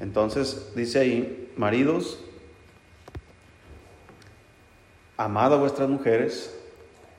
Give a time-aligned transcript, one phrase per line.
[0.00, 2.18] Entonces dice ahí, maridos,
[5.16, 6.54] amad a vuestras mujeres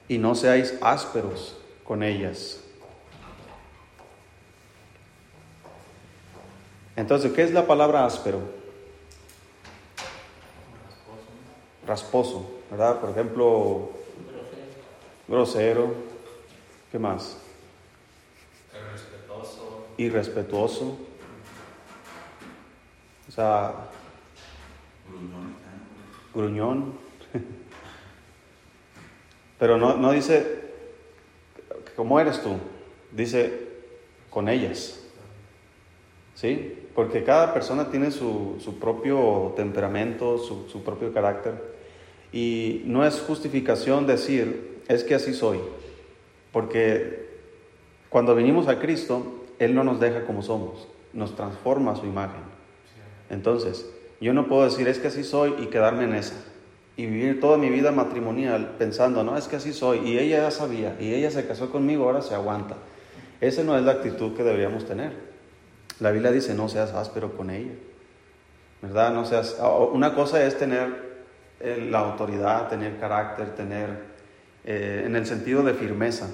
[0.07, 2.63] y no seáis ásperos con ellas.
[6.95, 8.39] Entonces, ¿qué es la palabra áspero?
[11.85, 12.99] Rasposo, ¿verdad?
[12.99, 13.91] Por ejemplo,
[15.27, 15.93] grosero.
[16.91, 17.37] ¿Qué más?
[18.73, 19.85] Irrespetuoso.
[19.97, 21.06] Irrespetuoso.
[23.37, 23.71] Sea,
[26.33, 26.93] gruñón.
[29.59, 30.71] Pero no, no dice,
[31.95, 32.57] ¿cómo eres tú?
[33.11, 33.67] Dice,
[34.31, 35.03] con ellas.
[36.33, 36.79] ¿Sí?
[36.95, 41.75] Porque cada persona tiene su, su propio temperamento, su, su propio carácter.
[42.33, 45.59] Y no es justificación decir, es que así soy.
[46.51, 47.29] Porque
[48.09, 52.56] cuando venimos a Cristo, Él no nos deja como somos, nos transforma a su imagen.
[53.29, 53.85] Entonces,
[54.19, 56.35] yo no puedo decir, es que así soy y quedarme en esa.
[56.95, 59.99] Y vivir toda mi vida matrimonial pensando, no, es que así soy.
[59.99, 62.75] Y ella ya sabía, y ella se casó conmigo, ahora se aguanta.
[63.39, 65.11] Esa no es la actitud que deberíamos tener.
[65.99, 67.73] La Biblia dice, no seas áspero con ella.
[68.81, 69.13] ¿Verdad?
[69.13, 69.57] No seas...
[69.91, 71.07] Una cosa es tener
[71.59, 74.17] eh, la autoridad, tener carácter, tener...
[74.65, 76.27] Eh, en el sentido de firmeza,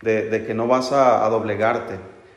[0.00, 1.96] de, que no vas a doblegarte.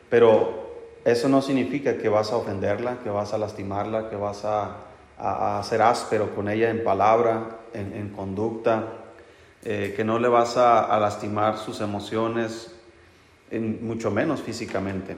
[0.09, 0.60] Pero
[1.03, 4.77] eso no significa que vas a ofenderla, que vas a lastimarla, que vas a,
[5.17, 8.87] a, ser áspero con ella en palabra, en, en conducta,
[9.63, 12.75] eh, que no le vas a, a lastimar sus emociones,
[13.49, 15.15] en, mucho menos físicamente.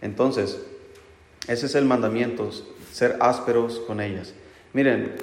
[0.00, 0.60] Entonces,
[1.46, 2.50] ese es el mandamiento,
[2.92, 4.34] ser ásperos con ellas.
[4.72, 5.14] Miren,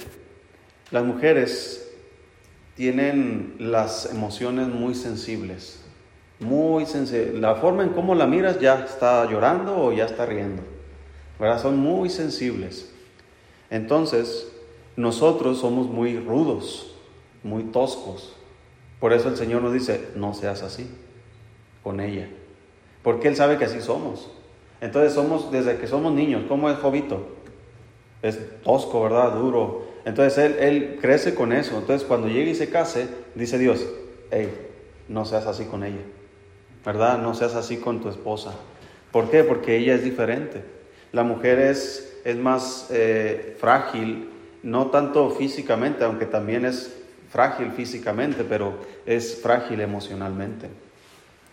[0.92, 1.92] las mujeres
[2.76, 5.83] tienen las emociones muy sensibles
[6.40, 7.40] muy sensible.
[7.40, 10.64] La forma en cómo la miras ya está llorando o ya está riendo.
[11.40, 11.62] ¿verdad?
[11.62, 12.92] Son muy sensibles.
[13.70, 14.52] Entonces,
[14.96, 16.96] nosotros somos muy rudos,
[17.44, 18.36] muy toscos.
[19.00, 20.90] Por eso el Señor nos dice, no seas así
[21.84, 22.30] con ella.
[23.02, 24.30] Porque Él sabe que así somos.
[24.80, 27.28] Entonces somos, desde que somos niños, ¿cómo es Jovito?
[28.22, 29.34] Es tosco, ¿verdad?
[29.34, 29.86] Duro.
[30.06, 31.78] Entonces él, él crece con eso.
[31.78, 33.86] Entonces cuando llegue y se case, dice Dios,
[34.30, 34.50] hey,
[35.08, 36.02] no seas así con ella.
[36.86, 37.18] ¿Verdad?
[37.20, 38.54] No seas así con tu esposa.
[39.12, 39.44] ¿Por qué?
[39.44, 40.64] Porque ella es diferente.
[41.12, 44.30] La mujer es, es más eh, frágil,
[44.64, 46.96] no tanto físicamente, aunque también es
[47.30, 48.74] frágil físicamente, pero
[49.06, 50.70] es frágil emocionalmente.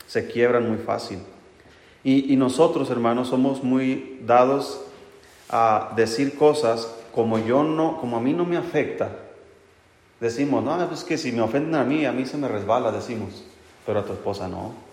[0.07, 1.19] Se quiebran muy fácil.
[2.03, 4.83] Y, y nosotros, hermanos, somos muy dados
[5.51, 9.11] a decir cosas como yo no, como a mí no me afecta.
[10.21, 13.45] Decimos, no, es que si me ofenden a mí, a mí se me resbala, decimos,
[13.87, 14.90] pero a tu esposa no.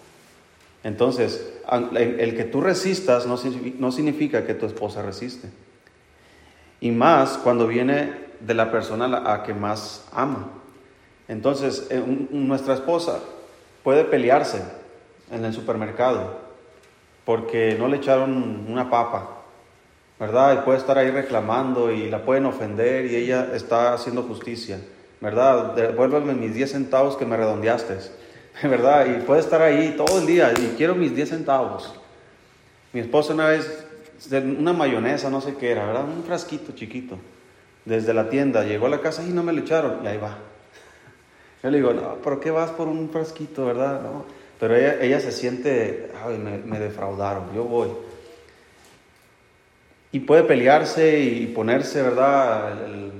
[0.83, 1.53] Entonces,
[1.95, 5.49] el que tú resistas no significa que tu esposa resiste.
[6.79, 10.49] Y más cuando viene de la persona a que más ama.
[11.27, 12.01] Entonces, eh,
[12.31, 13.19] nuestra esposa
[13.83, 14.61] puede pelearse
[15.31, 16.47] en el supermercado
[17.25, 19.41] porque no le echaron una papa,
[20.19, 20.53] ¿verdad?
[20.53, 24.79] Y puede estar ahí reclamando y la pueden ofender y ella está haciendo justicia,
[25.19, 25.73] ¿verdad?
[25.73, 27.97] Devuélveme mis 10 centavos que me redondeaste.
[28.63, 29.05] ¿verdad?
[29.07, 31.93] Y puede estar ahí todo el día y quiero mis 10 centavos.
[32.93, 33.85] Mi esposa una vez,
[34.31, 36.05] una mayonesa, no sé qué era, ¿verdad?
[36.05, 37.17] Un frasquito chiquito,
[37.85, 40.37] desde la tienda, llegó a la casa y no me lo echaron, y ahí va.
[41.63, 44.01] Yo le digo, no, ¿por qué vas por un frasquito, verdad?
[44.01, 44.25] No.
[44.59, 47.89] Pero ella, ella se siente, ay, me, me defraudaron, yo voy.
[50.11, 52.71] Y puede pelearse y ponerse, ¿verdad?
[52.83, 53.11] El,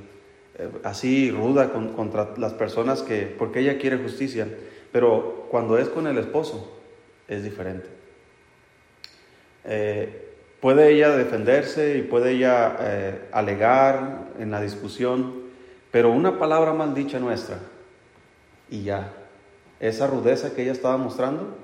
[0.84, 4.48] así ruda con, contra las personas que, porque ella quiere justicia.
[4.98, 6.76] Pero cuando es con el esposo,
[7.28, 7.86] es diferente.
[9.64, 15.44] Eh, puede ella defenderse y puede ella eh, alegar en la discusión,
[15.92, 17.60] pero una palabra mal dicha nuestra
[18.72, 19.14] y ya,
[19.80, 21.56] esa rudeza que ella estaba mostrando,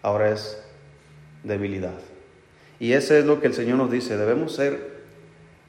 [0.00, 0.62] ahora es
[1.42, 1.98] debilidad.
[2.78, 5.02] Y eso es lo que el Señor nos dice, debemos ser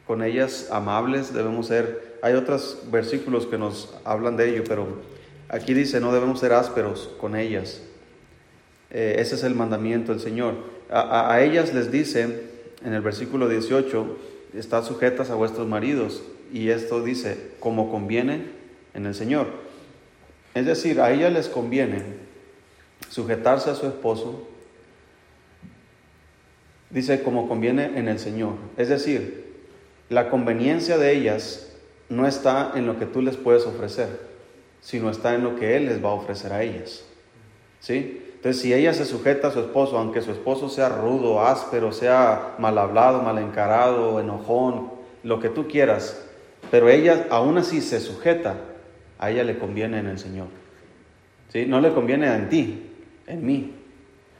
[0.05, 5.14] con ellas amables, debemos ser, hay otros versículos que nos hablan de ello, pero
[5.47, 7.81] Aquí dice, no debemos ser ásperos con ellas.
[8.89, 10.55] Eh, ese es el mandamiento del Señor.
[10.89, 12.43] A, a, ellas les dice,
[12.83, 14.17] en el versículo 18,
[14.55, 16.23] están sujetas a vuestros maridos.
[16.51, 18.45] Y esto dice, como conviene
[18.93, 19.47] en el Señor.
[20.55, 22.01] Es decir, a ellas les conviene
[23.09, 24.47] sujetarse a su esposo.
[26.89, 28.53] Dice, como conviene en el Señor.
[28.77, 29.45] Es decir,
[30.09, 31.67] la conveniencia de ellas
[32.09, 34.34] no está en lo que tú les puedes ofrecer
[34.85, 37.03] sino está en lo que Él les va a ofrecer a ellas.
[37.79, 38.21] ¿Sí?
[38.35, 42.53] Entonces, si ella se sujeta a su esposo, aunque su esposo sea rudo, áspero, sea
[42.59, 44.91] mal hablado, mal encarado, enojón,
[45.23, 46.23] lo que tú quieras,
[46.69, 48.57] pero ella aún así se sujeta,
[49.17, 50.47] a ella le conviene en el Señor.
[51.49, 51.65] ¿Sí?
[51.65, 52.91] No le conviene en ti,
[53.25, 53.73] en mí.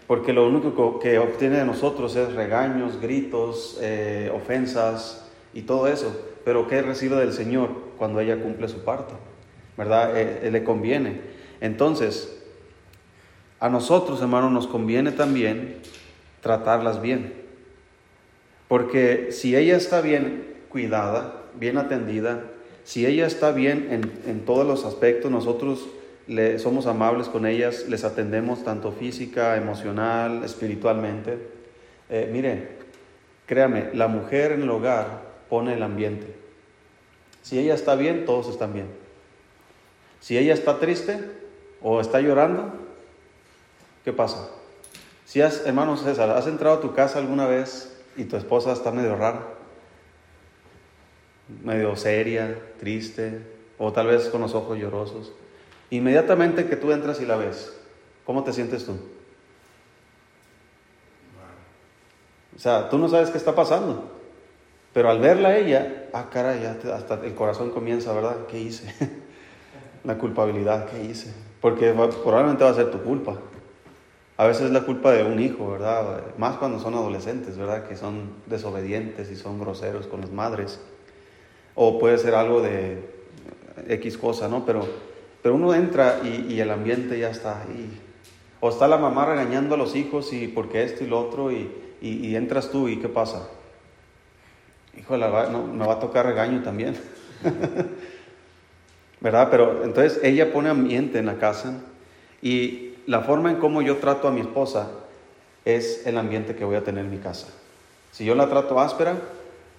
[0.06, 6.16] Porque lo único que obtiene de nosotros es regaños, gritos, eh, ofensas y todo eso.
[6.46, 9.16] Pero ¿qué recibe del Señor cuando ella cumple su parte?
[9.78, 10.18] ¿Verdad?
[10.18, 11.22] Eh, eh, le conviene.
[11.62, 12.42] Entonces,
[13.60, 15.78] a nosotros, hermanos, nos conviene también
[16.42, 17.34] tratarlas bien.
[18.68, 22.44] Porque si ella está bien cuidada, bien atendida,
[22.84, 25.88] si ella está bien en, en todos los aspectos, nosotros
[26.28, 31.38] le, somos amables con ellas, les atendemos tanto física, emocional, espiritualmente.
[32.10, 32.70] Eh, mire,
[33.46, 36.36] créame, la mujer en el hogar pone el ambiente.
[37.42, 38.88] Si ella está bien, todos están bien.
[40.26, 41.20] Si ella está triste
[41.84, 42.74] o está llorando,
[44.04, 44.50] ¿qué pasa?
[45.24, 48.90] Si has, hermano César, has entrado a tu casa alguna vez y tu esposa está
[48.90, 49.44] medio rara,
[51.64, 53.40] medio seria, triste,
[53.78, 55.32] o tal vez con los ojos llorosos.
[55.92, 57.72] Inmediatamente que tú entras y la ves,
[58.26, 58.98] ¿cómo te sientes tú?
[62.56, 64.12] O sea, tú no sabes qué está pasando,
[64.92, 68.48] pero al verla a ella, ah, cara, ya hasta el corazón comienza, ¿verdad?
[68.48, 68.92] ¿Qué hice?
[70.06, 71.34] la culpabilidad, ¿qué hice?
[71.62, 73.38] Porque probablemente va a ser tu culpa.
[74.38, 76.22] A veces es la culpa de un hijo, ¿verdad?
[76.38, 77.88] Más cuando son adolescentes, ¿verdad?
[77.88, 80.80] Que son desobedientes y son groseros con las madres.
[81.74, 83.00] O puede ser algo de
[83.88, 84.66] X cosa, ¿no?
[84.66, 84.86] Pero
[85.46, 88.02] pero uno entra y, el ambiente ya está ahí.
[88.62, 91.70] O está la mamá regañando a los hijos y porque esto y lo otro y,
[92.36, 93.48] entras tú y ¿qué pasa?
[94.98, 96.98] Híjole, no, me va a tocar regaño también.
[99.26, 99.48] ¿Verdad?
[99.50, 101.82] Pero entonces ella pone ambiente en la casa
[102.44, 104.92] y la forma en cómo yo trato a mi esposa
[105.66, 107.48] es el ambiente que voy a tener en mi casa.
[108.12, 109.18] Si yo la trato áspera,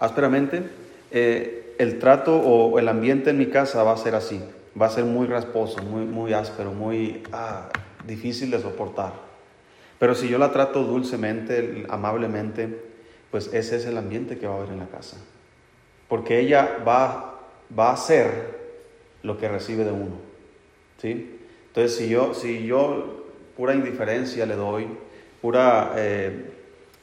[0.01, 0.69] ásperamente,
[1.13, 4.43] eh, el trato o el ambiente en mi casa va a ser así
[4.81, 7.69] va a ser muy rasposo, muy, muy áspero, muy ah,
[8.07, 9.13] difícil de soportar.
[9.99, 12.83] Pero si yo la trato dulcemente, amablemente,
[13.31, 15.17] pues ese es el ambiente que va a haber en la casa.
[16.09, 17.41] Porque ella va,
[17.77, 18.56] va a hacer
[19.23, 20.17] lo que recibe de uno.
[21.01, 21.39] ¿sí?
[21.69, 23.25] Entonces, si yo, si yo
[23.57, 24.87] pura indiferencia le doy,
[25.41, 26.51] pura, eh,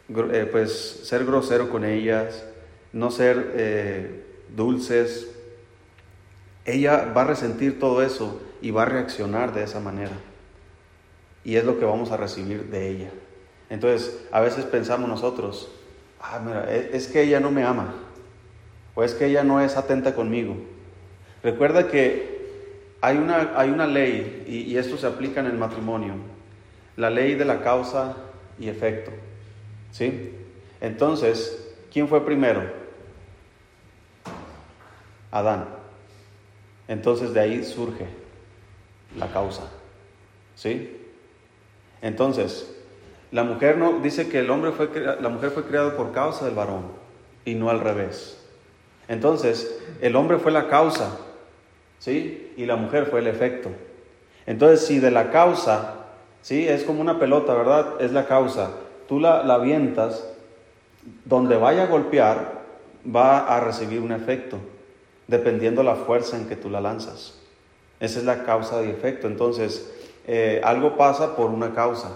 [0.09, 2.45] eh, pues ser grosero con ellas,
[2.91, 4.23] no ser eh,
[4.55, 5.29] dulces,
[6.65, 10.13] ella va a resentir todo eso y va a reaccionar de esa manera.
[11.43, 13.09] Y es lo que vamos a recibir de ella.
[13.69, 15.71] Entonces, a veces pensamos nosotros,
[16.21, 17.95] ah, mira, e, es que ella no me ama,
[18.95, 20.55] o es que ella no es atenta conmigo.
[21.43, 22.33] Recuerda que
[23.01, 26.13] hay una, hay una ley, y, esto se aplica en el matrimonio,
[26.95, 28.15] la ley de la causa
[28.57, 29.11] y efecto.
[29.91, 30.31] ¿Sí?
[30.79, 32.63] Entonces, ¿quién fue primero?
[35.31, 35.67] Adán.
[36.87, 38.05] Entonces de ahí surge
[39.17, 39.63] la causa.
[40.55, 40.97] ¿Sí?
[42.01, 42.73] Entonces,
[43.31, 46.53] la mujer no dice que el hombre fue la mujer fue creada por causa del
[46.53, 46.91] varón
[47.45, 48.39] y no al revés.
[49.07, 51.17] Entonces, el hombre fue la causa,
[52.03, 52.51] ¿sí?
[52.57, 53.69] Y la mujer fue el efecto.
[54.45, 56.05] Entonces, si de la causa,
[56.41, 56.67] ¿sí?
[56.67, 58.01] Es como una pelota, ¿verdad?
[58.01, 58.71] Es la causa.
[59.07, 60.27] Tú la, la avientas,
[61.23, 62.61] donde vaya a golpear,
[63.03, 64.57] va a recibir un efecto
[65.27, 67.39] dependiendo la fuerza en que tú la lanzas.
[68.01, 69.27] Esa es la causa y efecto.
[69.27, 69.89] Entonces,
[70.27, 72.11] eh, algo pasa por una causa.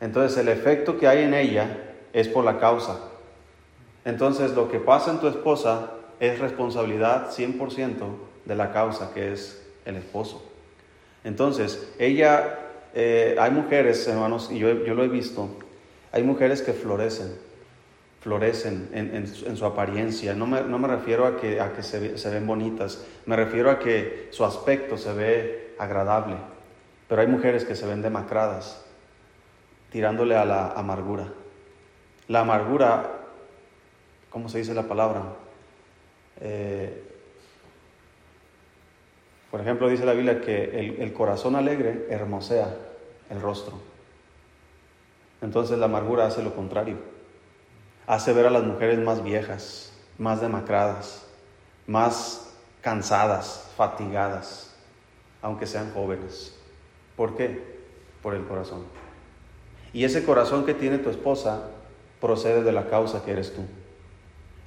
[0.00, 3.00] Entonces, el efecto que hay en ella es por la causa.
[4.04, 5.90] Entonces, lo que pasa en tu esposa
[6.20, 10.42] es responsabilidad 100% de la causa, que es el esposo.
[11.24, 12.58] Entonces, ella,
[12.94, 15.48] eh, hay mujeres, hermanos, y yo, yo lo he visto,
[16.12, 17.46] hay mujeres que florecen
[18.26, 20.34] florecen en, su apariencia.
[20.34, 24.26] No me, refiero a que, a que se, se, ven bonitas, me refiero a que
[24.32, 26.34] su aspecto se ve agradable.
[27.08, 28.84] Pero hay mujeres que se ven demacradas,
[29.92, 31.28] tirándole a la amargura.
[32.26, 33.12] La amargura,
[34.28, 35.22] ¿cómo se dice la palabra?
[36.40, 37.04] Eh,
[39.56, 42.76] por ejemplo, dice la Biblia que el, el corazón alegre hermosea
[43.30, 43.72] el rostro.
[45.40, 47.16] Entonces la amargura hace lo contrario
[48.06, 51.26] hace ver a las mujeres más viejas, más demacradas,
[51.86, 54.74] más cansadas, fatigadas,
[55.42, 56.54] aunque sean jóvenes.
[57.16, 57.80] ¿Por qué?
[58.22, 58.84] Por el corazón.
[59.92, 61.70] Y ese corazón que tiene tu esposa
[62.20, 63.62] procede de la causa que eres tú.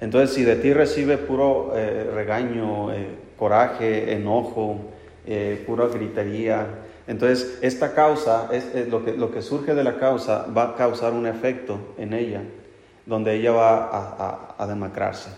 [0.00, 4.76] Entonces, si de ti recibe puro eh, regaño, eh, coraje, enojo,
[5.26, 6.66] eh, pura gritería,
[7.06, 11.12] Entonces, esta causa, es, lo, que, lo que surge de la causa va a causar
[11.12, 12.42] un efecto en ella,
[13.06, 15.30] donde ella va a, demacrarse.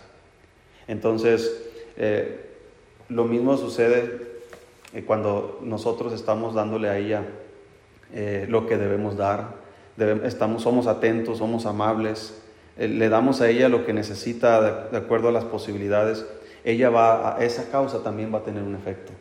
[0.87, 2.51] Entonces, eh,
[3.09, 4.33] lo mismo sucede
[4.93, 7.23] eh, cuando nosotros estamos dándole a ella
[8.13, 9.63] eh, lo que debemos dar,
[10.25, 12.42] estamos, somos atentos, somos amables,
[12.77, 16.25] le damos a ella lo que necesita de, acuerdo a las posibilidades,
[16.65, 19.13] ella va, a, esa causa también va a tener un efecto.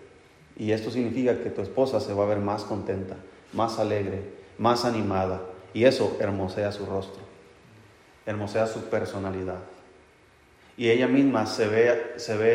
[0.55, 3.15] Y esto significa que tu esposa se va a ver más contenta,
[3.53, 4.21] más alegre,
[4.57, 5.41] más animada.
[5.73, 7.21] Y eso hermosea su rostro,
[8.25, 9.59] hermosea su personalidad.
[10.77, 12.47] Y ella misma se ve, se ve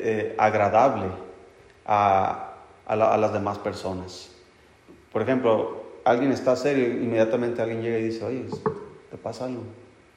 [0.00, 1.06] eh, agradable
[1.86, 2.50] a,
[2.88, 4.30] las demás personas.
[5.12, 8.44] Por ejemplo, alguien está serio, inmediatamente alguien llega y dice, oye,
[9.10, 9.62] ¿te pasa algo?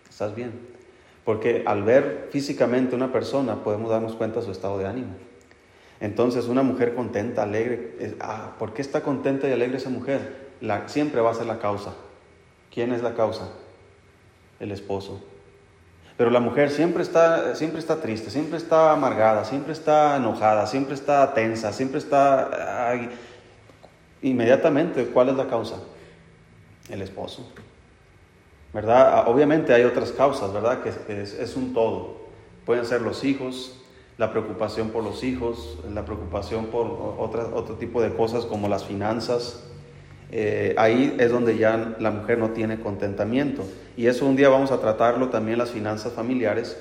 [0.10, 0.52] ¿Estás bien?
[1.24, 5.16] Porque al ver físicamente una persona podemos darnos cuenta de su estado de ánimo.
[6.00, 10.48] Entonces, una mujer contenta, alegre, ah, ¿por qué está contenta y alegre esa mujer?
[10.62, 11.94] La, siempre va a ser la causa.
[12.74, 13.50] ¿Quién es la causa?
[14.60, 15.22] El esposo.
[16.18, 20.96] Pero la mujer siempre está, siempre está triste, siempre está amargada, siempre está enojada, siempre
[20.96, 23.00] está tensa, siempre está...
[24.22, 25.76] inmediatamente, ¿cuál es la causa?
[26.90, 27.52] El esposo.
[28.74, 29.14] ¿Verdad?
[29.14, 30.82] Ah, obviamente hay otras causas, ¿verdad?
[30.82, 32.18] Que es, un todo.
[32.66, 33.80] Pueden ser los hijos,
[34.18, 39.64] la preocupación por los hijos, la preocupación por otro tipo de cosas como las finanzas.
[40.30, 43.64] Eh, ahí es donde ya la mujer no tiene contentamiento.
[43.96, 46.78] Y eso un día vamos a tratarlo también las finanzas familiares,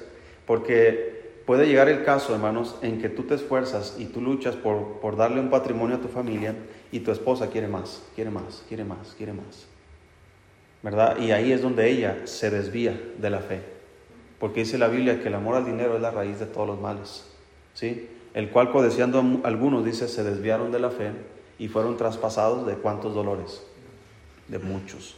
[0.47, 4.99] porque puede llegar el caso, hermanos, en que tú te esfuerzas y tú luchas por,
[5.00, 6.57] por darle un patrimonio a tu familia
[6.90, 9.65] y tu esposa quiere más, quiere más, quiere más, quiere más.
[10.83, 11.18] ¿Verdad?
[11.18, 13.61] Y ahí es donde ella se desvía de la fe.
[14.38, 16.80] Porque dice la Biblia que el amor al dinero es la raíz de todos los
[16.80, 17.25] males.
[17.75, 18.09] ¿Sí?
[18.35, 21.11] El cual codiciando algunos, dice, se desviaron de la fe
[21.59, 23.62] y fueron traspasados de cuántos dolores?
[24.49, 25.16] De muchos.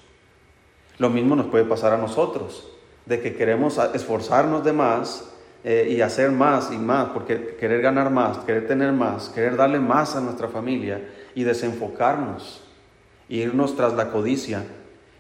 [0.99, 2.69] Lo mismo nos puede pasar a nosotros,
[3.07, 5.33] de que queremos esforzarnos de más
[5.65, 9.81] eh, y hacer más y más, porque querer ganar más, querer tener más, querer darle
[9.81, 12.63] más a nuestra familia y desenfocarnos,
[13.29, 14.65] irnos tras la codicia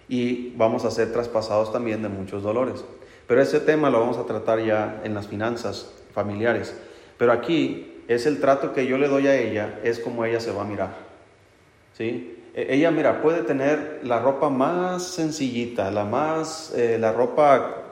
[0.08, 2.84] y vamos a ser traspasados también de muchos dolores.
[3.26, 6.74] Pero ese tema lo vamos a tratar ya en las finanzas familiares.
[7.18, 10.50] Pero aquí es el trato que yo le doy a ella, es como ella se
[10.50, 10.96] va a mirar.
[11.96, 12.36] ¿Sí?
[12.54, 17.84] E, ella, mira, puede tener la ropa más sencillita, la más, eh, la ropa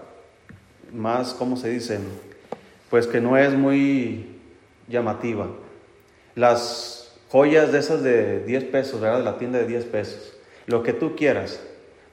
[0.93, 1.99] más, ¿cómo se dice?
[2.89, 4.39] Pues que no es muy
[4.89, 5.49] llamativa.
[6.35, 9.19] Las joyas de esas de 10 pesos, ¿verdad?
[9.19, 10.35] De la tienda de 10 pesos.
[10.67, 11.61] Lo que tú quieras.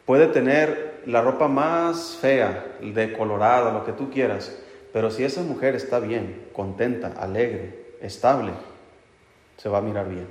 [0.06, 4.58] Puede tener la ropa más fea, de colorado, lo que tú quieras,
[4.92, 8.52] pero si esa mujer está bien, contenta, alegre, estable,
[9.58, 10.28] se va a mirar bien.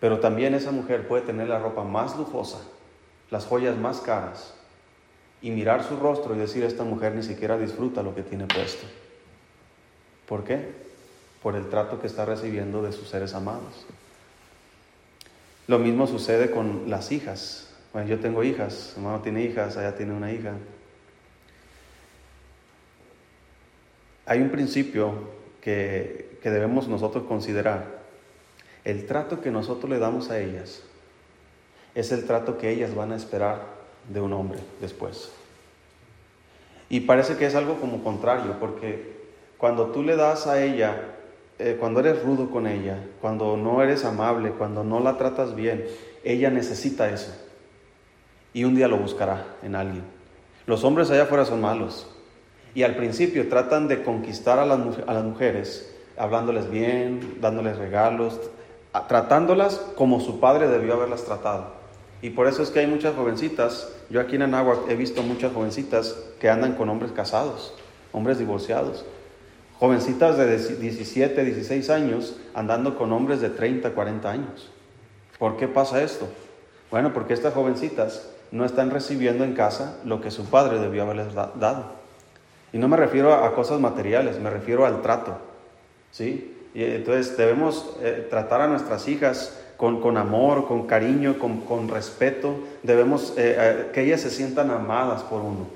[0.00, 2.58] Pero también esa mujer puede tener la ropa más lujosa,
[3.30, 4.54] las joyas más caras,
[5.40, 8.86] y mirar su rostro y decir, esta mujer ni siquiera disfruta lo que tiene puesto.
[10.26, 10.72] ¿Por qué?
[11.42, 13.86] Por el trato que está recibiendo de sus seres amados.
[15.66, 17.63] Lo mismo sucede con las hijas.
[17.94, 20.54] Bueno, yo tengo hijas, mi hermano tiene hijas, allá tiene una hija.
[24.26, 25.12] Hay un principio
[25.60, 28.00] que, que debemos nosotros considerar.
[28.82, 30.82] El trato que nosotros le damos a ellas
[31.94, 33.62] es el trato que ellas van a esperar
[34.12, 35.30] de un hombre después.
[36.88, 39.12] Y parece que es algo como contrario, porque
[39.56, 41.00] cuando tú le das a ella,
[41.60, 45.86] eh, cuando eres rudo con ella, cuando no eres amable, cuando no la tratas bien,
[46.24, 47.43] ella necesita eso
[48.54, 50.04] y un día lo buscará en alguien.
[50.64, 52.06] Los hombres allá afuera son malos
[52.74, 58.40] y al principio tratan de conquistar a las, a las mujeres hablándoles bien, dándoles regalos,
[59.08, 61.72] tratándolas como su padre debió haberlas tratado.
[62.22, 65.52] Y por eso es que hay muchas jovencitas, yo aquí en Anáhuac he visto muchas
[65.52, 67.74] jovencitas que andan con hombres casados,
[68.12, 69.04] hombres divorciados.
[69.78, 74.70] Jovencitas de 17, 16 años andando con hombres de 30, 40 años.
[75.38, 76.28] ¿Por qué pasa esto?
[76.90, 81.34] Bueno, porque estas jovencitas no están recibiendo en casa lo que su padre debió haberles
[81.34, 81.86] dado.
[82.72, 85.36] Y no me refiero a cosas materiales, me refiero al trato.
[86.12, 86.56] ¿sí?
[86.72, 91.88] Y entonces debemos eh, tratar a nuestras hijas con, con amor, con cariño, con, con
[91.88, 92.54] respeto.
[92.84, 95.66] Debemos eh, eh, que ellas se sientan amadas por uno.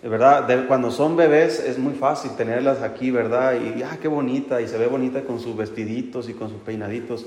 [0.00, 3.54] Verdad, cuando son bebés es muy fácil tenerlas aquí, ¿verdad?
[3.54, 7.26] Y, ah, qué bonita, y se ve bonita con sus vestiditos y con sus peinaditos.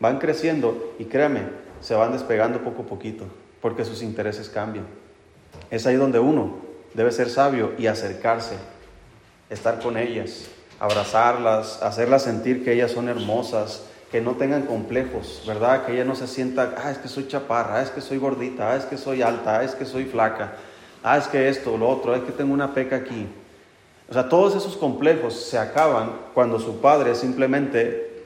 [0.00, 1.42] Van creciendo y créame,
[1.80, 3.24] se van despegando poco a poquito
[3.62, 4.86] porque sus intereses cambian.
[5.70, 6.56] Es ahí donde uno
[6.92, 8.56] debe ser sabio y acercarse,
[9.48, 15.86] estar con ellas, abrazarlas, hacerlas sentir que ellas son hermosas, que no tengan complejos, ¿verdad?
[15.86, 18.72] Que ella no se sienta, ah, es que soy chaparra, ah, es que soy gordita,
[18.72, 20.54] ah, es que soy alta, ah, es que soy flaca,
[21.02, 23.26] ah, es que esto, lo otro, es que tengo una peca aquí.
[24.10, 28.24] O sea, todos esos complejos se acaban cuando su padre simplemente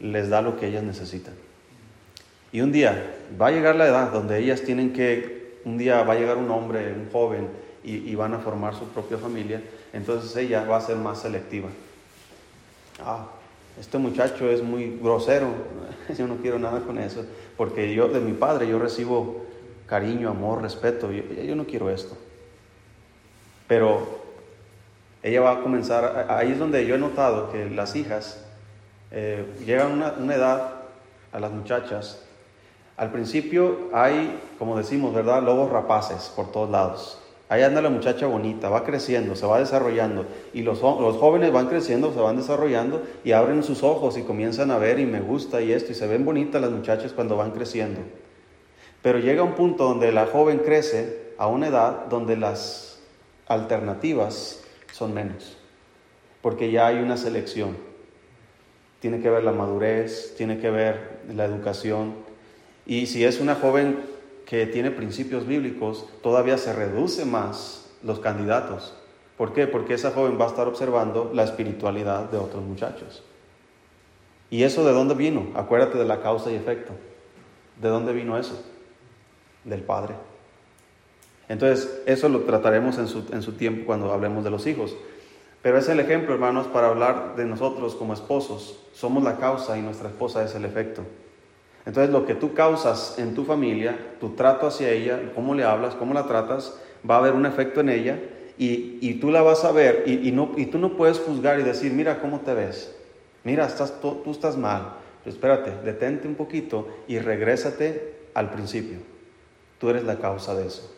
[0.00, 1.34] les da lo que ellas necesitan.
[2.50, 6.14] Y un día va a llegar la edad donde ellas tienen que, un día va
[6.14, 7.48] a llegar un hombre, un joven,
[7.84, 11.68] y, van a formar su propia familia, entonces ella va a ser más selectiva.
[13.00, 13.28] Ah,
[13.80, 15.48] este muchacho es muy grosero,
[16.18, 17.24] yo no quiero nada con eso,
[17.56, 19.46] porque yo de mi padre yo recibo
[19.86, 22.16] cariño, amor, respeto, yo, no quiero esto.
[23.66, 24.18] Pero
[25.22, 28.44] ella va a comenzar, ahí es donde yo he notado que las hijas
[29.10, 30.72] eh, llegan a una edad,
[31.32, 32.27] a las muchachas,
[32.98, 35.40] al principio hay, como decimos, ¿verdad?
[35.42, 37.18] Lobos rapaces por todos lados.
[37.48, 40.26] Ahí anda la muchacha bonita, va creciendo, se va desarrollando.
[40.52, 44.72] Y los, los, jóvenes van creciendo, se van desarrollando y abren sus ojos y comienzan
[44.72, 45.92] a ver y me gusta y esto.
[45.92, 48.00] Y se ven bonitas las muchachas cuando van creciendo.
[49.00, 52.98] Pero llega un punto donde la joven crece a una edad donde las
[53.46, 55.56] alternativas son menos.
[56.42, 57.76] Porque ya hay una selección.
[58.98, 62.27] Tiene que ver la madurez, tiene que ver la educación,
[62.88, 64.00] y si es una joven
[64.46, 68.94] que tiene principios bíblicos, todavía se reduce más los candidatos.
[69.36, 69.66] ¿Por qué?
[69.66, 73.22] Porque esa joven va a estar observando la espiritualidad de otros muchachos.
[74.48, 75.48] ¿Y eso de dónde vino?
[75.54, 76.94] Acuérdate de la causa y efecto.
[77.80, 78.58] ¿De dónde vino eso?
[79.64, 80.14] Del Padre.
[81.46, 84.96] Entonces, eso lo trataremos en su, en su tiempo cuando hablemos de los hijos.
[85.60, 88.80] Pero es el ejemplo, hermanos, para hablar de nosotros como esposos.
[88.94, 91.02] Somos la causa y nuestra esposa es el efecto.
[91.86, 95.94] Entonces lo que tú causas en tu familia, tu trato hacia ella, cómo le hablas,
[95.94, 96.74] cómo la tratas,
[97.08, 98.18] va a haber un efecto en ella
[98.58, 101.92] y, tú la vas a ver y, no, y tú no puedes juzgar y decir,
[101.92, 102.94] mira cómo te ves,
[103.44, 104.94] mira, estás, tú, estás mal,
[105.24, 108.98] espérate, detente un poquito y regrésate al principio.
[109.78, 110.92] Tú eres la causa de eso.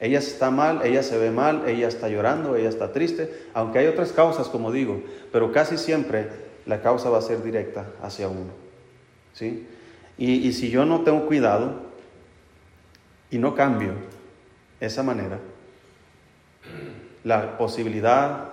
[0.00, 3.86] Ella está mal, ella se ve mal, ella está llorando, ella está triste, aunque hay
[3.86, 5.02] otras causas, como digo,
[5.32, 6.28] pero casi siempre
[6.66, 8.63] la causa va a ser directa hacia uno.
[9.34, 9.66] ¿Sí?
[10.16, 11.82] Y, si yo no tengo cuidado
[13.30, 13.94] y no cambio
[14.80, 15.40] esa manera,
[17.24, 18.52] la posibilidad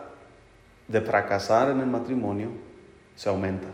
[0.87, 2.49] de fracasar en el matrimonio
[3.15, 3.67] se aumenta.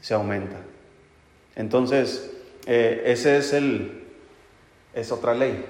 [0.00, 0.58] Se aumenta.
[1.56, 2.30] Entonces,
[2.66, 4.04] eh, ese es el,
[4.92, 5.64] es otra ley.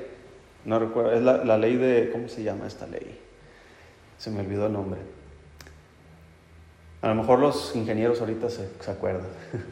[0.64, 3.20] No recuerdo, es la, la, ley de, ¿cómo se llama esta ley?
[4.18, 5.00] Se me olvidó el nombre.
[7.04, 9.26] A lo mejor los ingenieros ahorita se, acuerdan.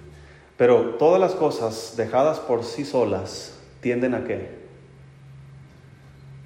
[0.59, 4.51] Pero todas las cosas dejadas por sí solas tienden a qué?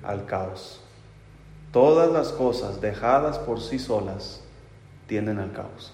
[0.05, 0.81] Al caos.
[1.72, 4.44] Todas las cosas dejadas por sí solas
[5.09, 5.92] tienden al caos.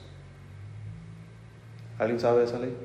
[1.99, 2.77] ¿Alguien sabe esa ley?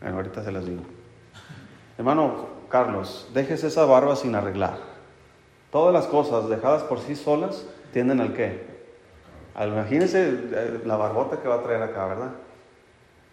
[0.00, 0.82] Bueno, ahorita se las digo.
[1.98, 4.91] Hermano Carlos, dejes esa barba sin arreglar.
[5.72, 8.60] Todas las cosas dejadas por sí solas tienden al qué?
[9.54, 12.32] Al, imagínense eh, la barbota que va a traer acá, ¿verdad?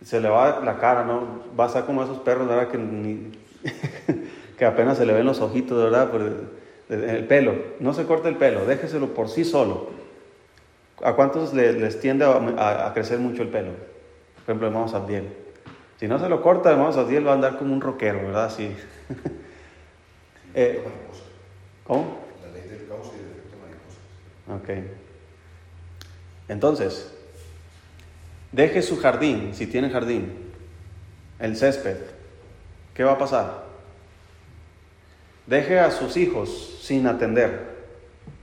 [0.02, 1.44] Se le va la cara, ¿no?
[1.60, 2.70] Va a ser como esos perros, ¿verdad?
[2.70, 3.32] Que,
[4.58, 6.10] que apenas se le ven los ojitos, ¿verdad?
[6.10, 6.22] Por
[6.88, 7.56] el, pelo.
[7.82, 9.90] No se corte el pelo, déjeselo por sí solo.
[11.04, 13.72] ¿A cuántos les, tiende a, crecer mucho el pelo?
[14.36, 15.28] Por ejemplo, el hermano Sabdiel.
[16.00, 18.46] Si no se lo corta, el hermano Sabdiel va a andar como un rockero, ¿verdad?
[18.46, 18.74] Así.
[20.54, 20.82] eh,
[21.86, 22.29] ¿Cómo?
[24.50, 24.70] Ok.
[26.48, 27.14] Entonces,
[28.52, 30.52] deje su jardín, si tiene jardín,
[31.40, 31.98] el césped.
[32.94, 33.64] ¿Qué va a pasar?
[35.46, 37.78] Deje a sus hijos sin atender.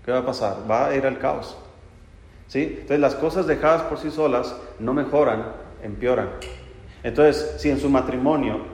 [0.04, 0.58] ¿Qué va a pasar?
[0.70, 1.56] Va a ir al caos.
[2.46, 2.62] ¿Sí?
[2.62, 6.30] Entonces las cosas dejadas por sí solas no mejoran, empeoran.
[7.02, 8.64] Entonces, si en su matrimonio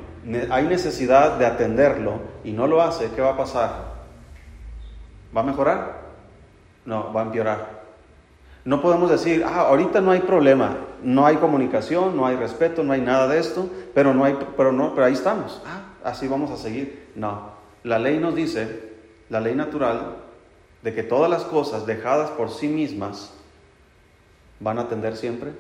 [0.50, 3.92] hay necesidad de atenderlo y no lo hace, ¿qué va a pasar?
[5.34, 6.01] ¿Va a mejorar?
[6.84, 7.82] No, va a empeorar.
[8.64, 12.92] No podemos decir, ah, ahorita no hay problema, no hay comunicación, no hay respeto, no
[12.92, 15.60] hay nada de esto, pero, no hay, pero, no, pero ahí estamos.
[15.66, 17.10] Ah, así vamos a seguir.
[17.16, 17.50] No,
[17.82, 18.92] la ley nos dice,
[19.28, 20.16] la ley natural,
[20.82, 23.32] de que todas las cosas dejadas por sí mismas
[24.60, 25.52] van a tender siempre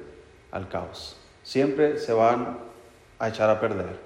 [0.52, 1.16] al caos.
[1.42, 2.58] Siempre se van
[3.18, 3.98] a echar a perder.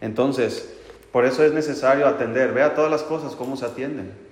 [0.00, 0.76] Entonces,
[1.12, 2.52] por eso es necesario atender.
[2.52, 4.23] Vea todas las cosas cómo se atienden.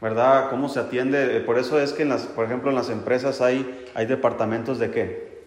[0.00, 0.50] ¿Verdad?
[0.50, 1.36] ¿Cómo se atiende?
[1.36, 4.78] Eh, por eso es que, en las, por ejemplo, en las empresas hay, hay departamentos
[4.78, 5.42] de qué?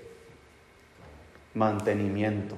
[1.53, 2.55] Mantenimiento.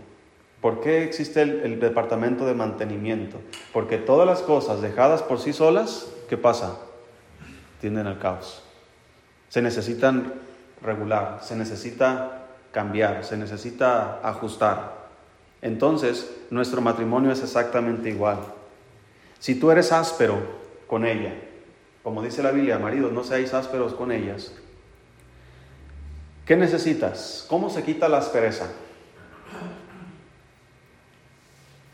[0.62, 3.38] ¿Por qué existe el, el, departamento de mantenimiento?
[3.73, 6.77] Porque todas las cosas dejadas por sí solas, ¿qué pasa?
[7.80, 8.63] Tienden al caos.
[9.49, 10.34] se necesitan
[10.82, 15.01] regular, se necesita cambiar, se necesita ajustar.
[15.62, 18.39] Entonces, nuestro matrimonio es exactamente igual.
[19.39, 20.38] Si tú eres áspero
[20.88, 21.34] con ella,
[22.04, 24.54] como dice la Biblia, maridos, no seáis ásperos con ellas,
[26.46, 27.46] ¿qué necesitas?
[27.48, 28.68] ¿Cómo se quita la aspereza?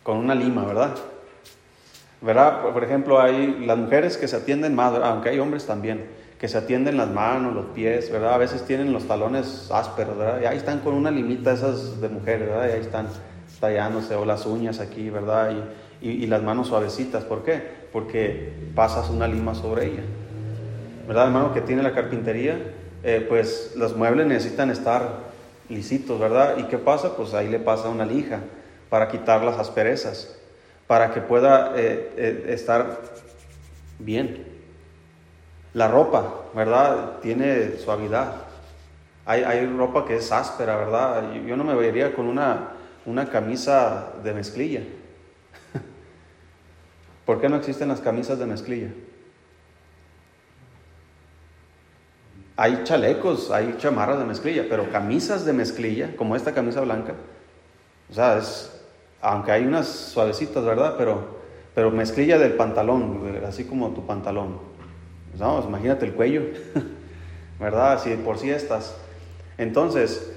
[0.04, 0.96] Con una lima, ¿verdad?
[2.22, 2.72] ¿Verdad?
[2.74, 6.06] Por ejemplo, hay las mujeres que se atienden más, aunque hay hombres también,
[6.39, 8.34] que se atienden las manos, los pies, ¿verdad?
[8.34, 10.41] A veces tienen los talones ásperos, ¿verdad?
[10.41, 12.70] Y ahí están con una limita esas de mujeres, ¿verdad?
[12.70, 13.08] Y ahí están
[13.60, 15.52] tallándose o las uñas aquí, ¿verdad?
[16.02, 17.76] Y, y, las manos suavecitas, ¿por qué?
[17.91, 20.04] Porque pasas una lima sobre ella.
[21.08, 21.54] ¿Verdad, hermano?
[21.54, 22.58] Que tiene la carpintería,
[23.04, 25.28] eh, pues los muebles necesitan estar
[25.69, 26.58] lisitos, ¿verdad?
[26.58, 27.15] ¿Y qué pasa?
[27.15, 28.41] Pues ahí le pasa una lija
[28.89, 30.38] para quitar las asperezas,
[30.86, 33.00] para que pueda eh, eh, estar
[34.00, 34.45] bien.
[35.73, 37.19] La ropa, ¿verdad?
[37.21, 38.34] Tiene suavidad.
[39.26, 41.34] Hay, ropa que es áspera, ¿verdad?
[41.45, 44.82] Yo no me vería con una una camisa de mezclilla.
[47.27, 48.87] ¿Por qué no existen las camisas de mezclilla?
[52.55, 57.15] Hay chalecos, hay chamarras de mezclilla, pero camisas de mezclilla, como esta camisa blanca,
[58.09, 58.81] o sea, es,
[59.21, 60.95] aunque hay unas suavecitas, ¿verdad?
[60.97, 61.37] Pero,
[61.75, 64.59] pero mezclilla del pantalón, así como tu pantalón.
[65.37, 66.43] Vamos, imagínate el cuello,
[67.59, 68.01] ¿verdad?
[68.01, 68.95] Si por si estas.
[69.57, 70.33] Entonces,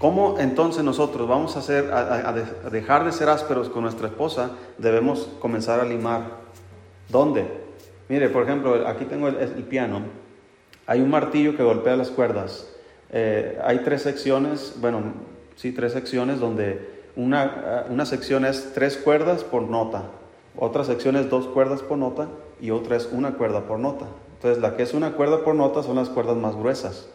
[0.00, 2.32] ¿Cómo entonces nosotros vamos a, hacer, a,
[2.70, 4.52] dejar de ser ásperos con nuestra esposa?
[4.78, 6.22] Debemos comenzar a limar.
[7.10, 7.46] ¿Dónde?
[8.08, 10.00] Mire, por ejemplo, aquí tengo el, piano.
[10.86, 12.66] Hay un martillo que golpea las cuerdas.
[13.10, 15.02] Eh, hay tres secciones, bueno,
[15.54, 20.04] sí, tres secciones donde una, una sección es tres cuerdas por nota,
[20.56, 24.06] otra sección es dos cuerdas por nota y otra es una cuerda por nota.
[24.36, 27.10] Entonces, la que es una cuerda por nota son las cuerdas más gruesas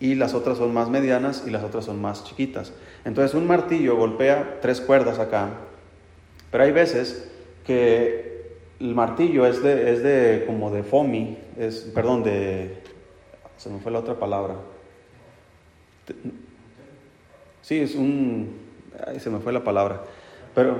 [0.00, 2.72] y las otras son más medianas y las otras son más chiquitas.
[3.04, 5.50] Entonces un martillo golpea tres cuerdas acá,
[6.50, 7.30] pero hay veces
[7.64, 8.34] que
[8.80, 12.82] el martillo es de, es de como de foamy, es, perdón, de,
[13.56, 14.56] se me fue la otra palabra.
[17.62, 18.58] Sí, es un,
[19.18, 20.02] se me fue la palabra,
[20.54, 20.76] pero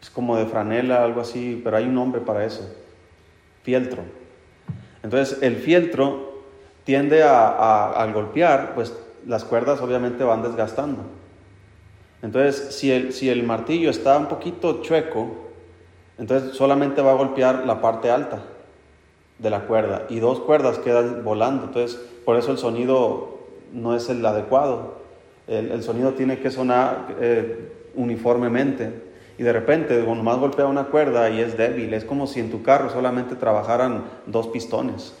[0.00, 2.72] es como de franela, algo así, pero hay un nombre para eso,
[3.64, 4.02] fieltro.
[5.02, 6.25] Entonces el fieltro
[6.86, 8.94] tiende a, golpear, pues
[9.26, 11.02] las cuerdas obviamente van desgastando.
[12.22, 15.50] Entonces, si el, si el martillo está un poquito chueco,
[16.16, 18.40] entonces solamente va a golpear la parte alta
[19.40, 21.64] de la cuerda y dos cuerdas quedan volando.
[21.64, 23.40] Entonces, por eso el sonido
[23.72, 24.94] no es el adecuado.
[25.48, 29.06] El, sonido tiene que sonar eh, uniformemente.
[29.38, 32.50] Y de repente, cuando más golpea una cuerda y es débil, es como si en
[32.50, 35.14] tu carro solamente trabajaran dos pistones.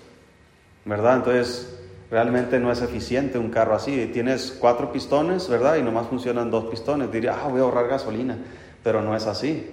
[0.86, 1.16] ¿Verdad?
[1.16, 1.76] Entonces,
[2.10, 4.08] realmente no es eficiente un carro así.
[4.12, 5.76] Tienes cuatro pistones, ¿verdad?
[5.76, 7.10] Y nomás funcionan dos pistones.
[7.12, 8.38] Diría, ah, voy a ahorrar gasolina,
[8.82, 9.68] pero no es así,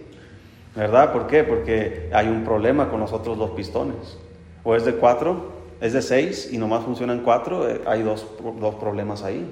[0.75, 1.13] ¿verdad?
[1.13, 1.43] ¿Por qué?
[1.43, 4.17] Porque hay un problema con los otros dos pistones.
[4.63, 8.25] O es de cuatro, es de seis y nomás funcionan cuatro, eh, hay dos,
[8.59, 9.45] dos problemas ahí.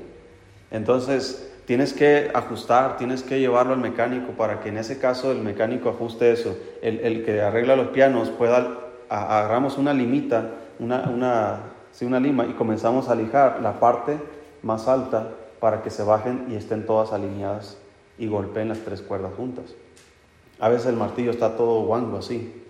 [0.72, 5.40] Entonces, tienes que ajustar, tienes que llevarlo al mecánico para que en ese caso el
[5.40, 6.58] mecánico ajuste eso.
[6.82, 11.60] El, el que arregla los pianos pueda, agarramos una limita una, una,
[12.02, 14.18] una lima y comenzamos a lijar la parte
[14.64, 17.78] más alta para que se bajen y estén todas alineadas
[18.18, 19.66] y golpeen las tres cuerdas juntas.
[20.60, 22.64] A veces el martillo está todo guango así.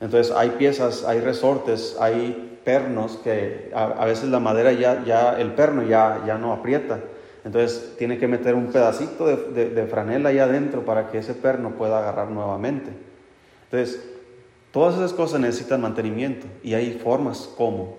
[0.00, 5.52] Entonces hay piezas, hay resortes, hay pernos que a, veces la madera ya, ya el
[5.52, 7.00] perno ya, ya no aprieta.
[7.44, 11.70] Entonces tiene que meter un pedacito de, de franela ahí adentro para que ese perno
[11.70, 12.90] pueda agarrar nuevamente.
[13.64, 14.09] Entonces
[14.72, 17.96] Todas esas cosas necesitan mantenimiento y hay formas como.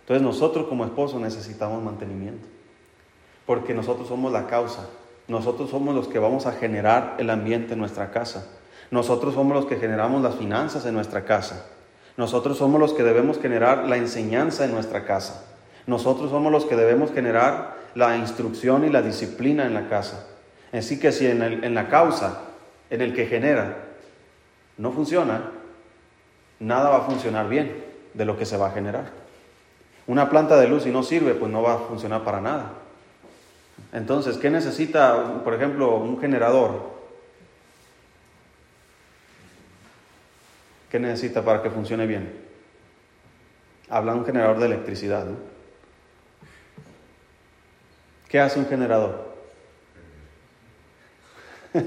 [0.00, 2.46] Entonces nosotros como esposos necesitamos mantenimiento,
[3.46, 4.88] porque nosotros somos la causa,
[5.28, 8.48] nosotros somos los que vamos a generar el ambiente en nuestra casa,
[8.90, 11.66] nosotros somos los que generamos las finanzas en nuestra casa,
[12.16, 15.46] nosotros somos los que debemos generar la enseñanza en nuestra casa,
[15.86, 20.26] nosotros somos los que debemos generar la instrucción y la disciplina en la casa.
[20.72, 22.42] Así que si en, en la causa,
[22.90, 23.76] en el que genera,
[24.76, 25.59] no funciona,
[26.60, 29.10] nada va a funcionar bien de lo que se va a generar.
[30.06, 32.72] Una planta de luz si no sirve, pues no va a funcionar para nada.
[33.92, 36.90] Entonces, ¿qué necesita, por ejemplo, un generador?
[40.90, 42.32] ¿Qué necesita para que funcione bien?
[43.88, 45.26] Habla un generador de electricidad.
[48.28, 49.34] ¿Qué hace un generador?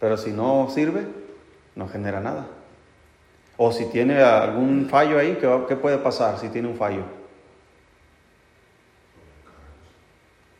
[0.00, 1.06] Pero si no sirve,
[1.74, 2.46] no genera nada.
[3.56, 7.02] O si tiene algún fallo ahí, ¿qué, qué puede pasar si tiene un fallo?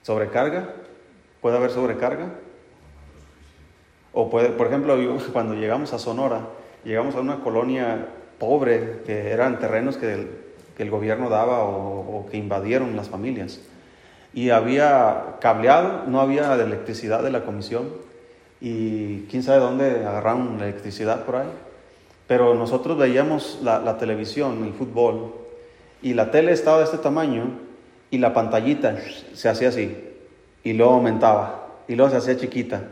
[0.02, 0.68] ¿Sobrecarga?
[1.40, 2.28] ¿Puede haber sobrecarga?
[4.12, 4.96] O puede, por ejemplo,
[5.32, 6.48] cuando llegamos a Sonora,
[6.84, 10.30] llegamos a una colonia pobre, que eran terrenos que el,
[10.76, 13.60] que el gobierno daba o, que invadieron las familias.
[14.34, 17.88] Y había cableado, no había electricidad de la comisión.
[18.64, 21.48] Y quién sabe dónde agarraron la electricidad por ahí.
[22.28, 25.34] Pero nosotros veíamos la, la televisión, el fútbol,
[26.00, 27.50] y la tele estaba de este tamaño
[28.10, 28.96] y la pantallita
[29.32, 29.96] se hacía así,
[30.62, 32.82] y luego aumentaba, y luego se hacía chiquita,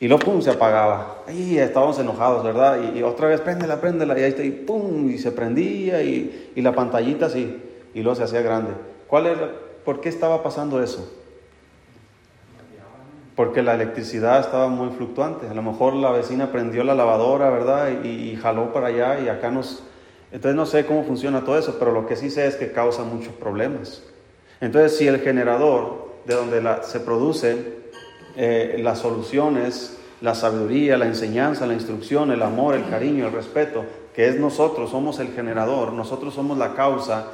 [0.00, 1.22] y luego pum, se apagaba.
[1.26, 2.78] Ahí estábamos enojados, ¿verdad?
[2.94, 6.62] Y, otra vez, préndela, préndela, y ahí está, y pum, y se prendía, y, y
[6.62, 7.62] la pantallita así,
[7.94, 8.72] y luego se hacía grande.
[9.06, 9.50] ¿Cuál era,
[9.84, 11.19] ¿Por qué estaba pasando eso?
[13.40, 15.48] Porque la electricidad estaba muy fluctuante.
[15.48, 17.88] A lo mejor la vecina prendió la lavadora, ¿verdad?
[18.04, 19.82] Y, y jaló para allá, y acá nos...
[20.30, 23.02] Entonces no sé cómo funciona todo eso, pero lo que sí sé es que causa
[23.02, 24.02] muchos problemas.
[24.60, 27.78] Entonces, si el generador de donde se produce
[28.36, 33.86] eh, las soluciones, la sabiduría, la enseñanza, la instrucción, el amor, el cariño, el respeto,
[34.14, 37.24] que es nosotros, somos el generador, nosotros somos la causa,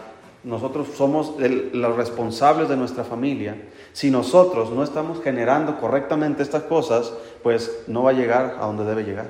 [0.47, 3.57] nosotros somos los responsables de nuestra familia.
[3.93, 8.85] Si nosotros no estamos generando correctamente estas cosas, pues no va a llegar a donde
[8.85, 9.27] debe llegar.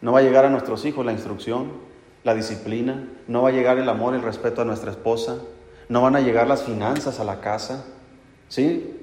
[0.00, 1.72] No va a llegar a nuestros hijos la instrucción,
[2.22, 5.38] la disciplina, no va a llegar el amor, el respeto a nuestra esposa,
[5.88, 7.84] no van a llegar las finanzas a la casa.
[8.48, 9.00] ¿Sí?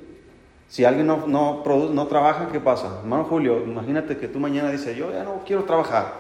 [0.70, 3.00] Si alguien no, no, produce, no trabaja, ¿qué pasa?
[3.02, 6.14] Hermano Julio, imagínate que tú mañana dices, yo ya no quiero trabajar.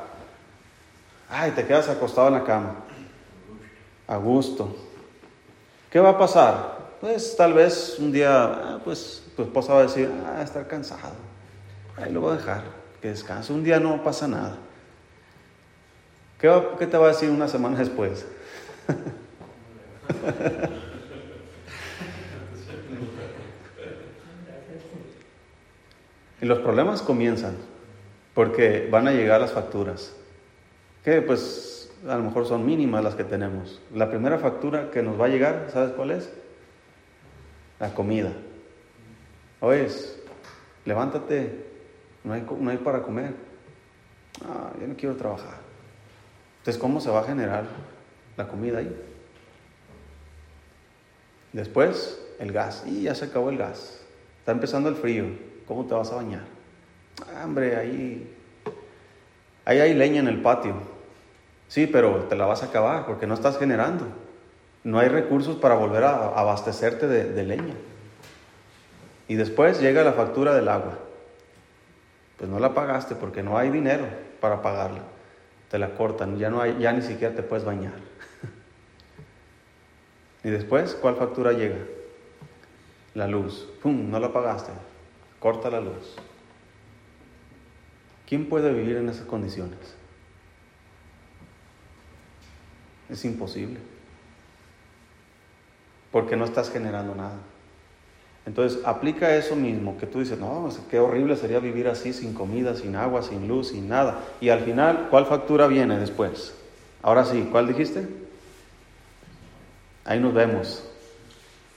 [1.30, 2.76] Ay, te quedas acostado en la cama.
[4.06, 4.89] A gusto.
[5.90, 6.78] ¿Qué va a pasar?
[7.02, 11.14] Pues tal vez un día, ah, pues tu esposa va a decir, ah, estar cansado.
[11.98, 12.64] Ahí lo voy a dejar,
[13.02, 13.52] que descanse.
[13.54, 14.58] Un día no pasa nada.
[16.38, 18.26] ¿Qué, qué te va a decir una semana después?
[26.42, 27.56] y los problemas comienzan
[28.34, 30.14] porque van a llegar las facturas,
[31.04, 31.69] que pues
[32.08, 33.82] a lo mejor son mínimas las que tenemos.
[33.94, 36.32] La primera factura que nos va a llegar, ¿sabes cuál es?
[37.80, 38.32] La comida.
[39.60, 40.22] Oyes,
[40.86, 41.66] levántate,
[42.24, 43.34] no hay, para comer.
[44.46, 45.58] Ah, yo no quiero trabajar.
[46.60, 47.66] Entonces, ¿cómo se va a generar
[48.38, 48.96] la comida ahí?
[51.52, 52.84] Después, el gas.
[52.86, 54.02] Y ya se acabó el gas.
[54.40, 55.26] Está empezando el frío.
[55.68, 56.44] ¿Cómo te vas a bañar?
[57.34, 58.36] Ah, hombre, ahí,
[59.66, 60.99] ahí hay leña en el patio.
[61.70, 64.08] Sí, pero te la vas a acabar porque no estás generando.
[64.84, 67.76] No hay recursos para volver a abastecerte de, leña.
[69.28, 70.98] Y después llega la factura del agua.
[72.38, 74.08] Pues no la pagaste porque no hay dinero
[74.42, 75.02] para pagarla.
[75.70, 77.94] Te la cortan, ya, no hay, ya ni siquiera te puedes bañar.
[80.42, 81.76] Y después, ¿cuál factura llega?
[83.14, 83.68] La luz.
[83.84, 84.10] ¡Pum!
[84.10, 84.72] No la pagaste.
[85.38, 86.16] Corta la luz.
[88.26, 89.99] ¿Quién puede vivir en esas condiciones?
[93.10, 93.80] Es imposible.
[96.12, 97.38] Porque no estás generando nada.
[98.46, 102.76] Entonces, aplica eso mismo, que tú dices, no, qué horrible sería vivir así, sin comida,
[102.76, 104.22] sin agua, sin luz, sin nada.
[104.42, 106.56] Y al final, ¿cuál factura viene después?
[107.04, 108.08] Ahora sí, ¿cuál dijiste?
[110.04, 110.84] Ahí nos vemos.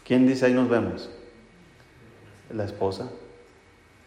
[0.05, 1.11] ¿Quién dice ahí nos vemos?
[2.51, 3.11] La esposa.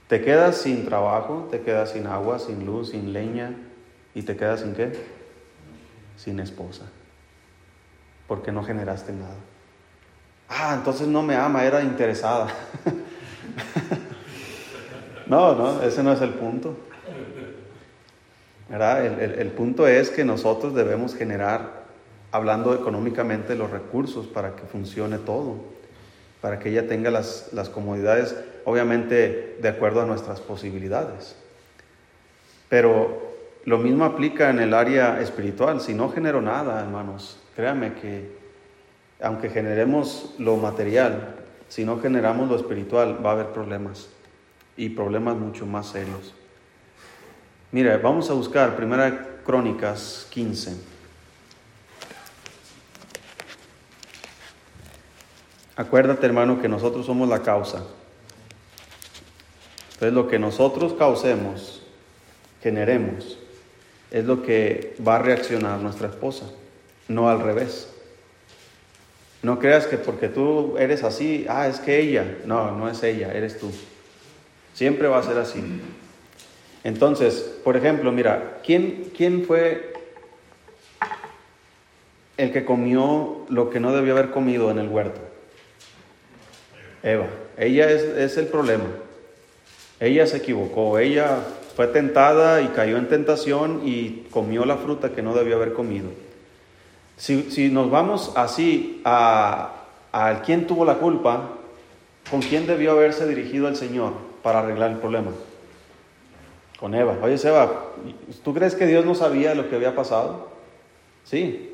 [0.08, 3.56] Te quedas sin trabajo, te quedas sin agua, sin luz, sin leña
[4.14, 4.94] y te quedas sin qué?
[6.18, 6.86] Sin esposa.
[8.28, 9.36] Porque no generaste nada.
[10.50, 12.48] Ah, entonces no me ama, era interesada.
[15.28, 16.78] no, no, ese no es el punto.
[18.70, 19.06] ¿Verdad?
[19.06, 21.86] El, el punto es que nosotros debemos generar
[22.36, 25.56] hablando económicamente los recursos para que funcione todo,
[26.42, 28.36] para que ella tenga las, las comodidades,
[28.66, 31.38] obviamente de acuerdo a nuestras posibilidades.
[32.68, 35.80] Pero lo mismo aplica en el área espiritual.
[35.80, 38.46] Si no genero nada, hermanos, créame que
[39.22, 41.36] aunque generemos lo material,
[41.70, 44.10] si no generamos lo espiritual, va a haber problemas
[44.78, 46.34] y problemas mucho más serios.
[47.72, 50.76] Mira, vamos a buscar Primera Crónicas 15.
[55.78, 57.84] Acuérdate, hermano, que nosotros somos la causa.
[59.94, 61.82] Entonces, lo que nosotros causemos,
[62.62, 63.38] generemos,
[64.12, 66.46] es lo que va a reaccionar nuestra esposa,
[67.08, 67.90] no al revés.
[69.42, 72.40] No creas que porque tú eres así, ah, es que ella.
[72.46, 73.72] No, no es ella, eres tú.
[74.74, 75.64] Siempre va a ser así.
[76.84, 79.94] Entonces, por ejemplo, mira, ¿quién, quién fue
[82.38, 85.22] el que comió lo que no debió haber comido en el huerto?
[87.04, 87.28] Eva.
[87.58, 88.86] Ella es, es el problema.
[90.00, 90.98] Ella se equivocó.
[90.98, 91.38] Ella
[91.76, 96.10] fue tentada y cayó en tentación y comió la fruta que no debió haber comido.
[97.18, 99.72] Si, nos vamos así a,
[100.12, 101.50] a quién tuvo la culpa,
[102.30, 105.32] ¿con quién debió haberse dirigido el Señor para arreglar el problema?
[106.80, 107.18] Con Eva.
[107.22, 107.86] Oye, Eva,
[108.44, 110.50] ¿tú crees que Dios no sabía lo que había pasado?
[111.24, 111.72] Sí.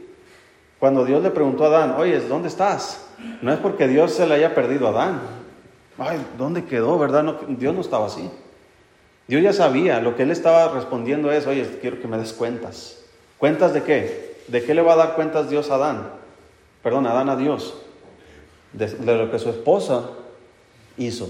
[0.79, 3.07] Cuando Dios le preguntó a Adán, oye, ¿dónde estás?
[3.41, 5.21] No es porque Dios se le haya perdido a Adán.
[5.97, 6.97] Ay, ¿dónde quedó?
[6.97, 7.23] ¿Verdad?
[7.23, 8.29] No, Dios no estaba así.
[9.27, 13.03] Dios ya sabía, lo que él estaba respondiendo es, oye, quiero que me des cuentas.
[13.37, 14.30] ¿Cuentas de qué?
[14.47, 16.09] ¿De qué le va a dar cuentas Dios a Adán?
[16.83, 17.75] Perdón, Adán a Dios.
[18.73, 20.09] De, lo que su esposa
[20.97, 21.29] hizo.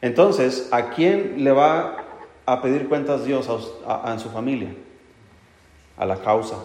[0.00, 2.04] Entonces, ¿a quién le va
[2.46, 3.48] a pedir cuentas Dios
[3.86, 4.74] a, en su familia?
[5.96, 6.56] A la causa,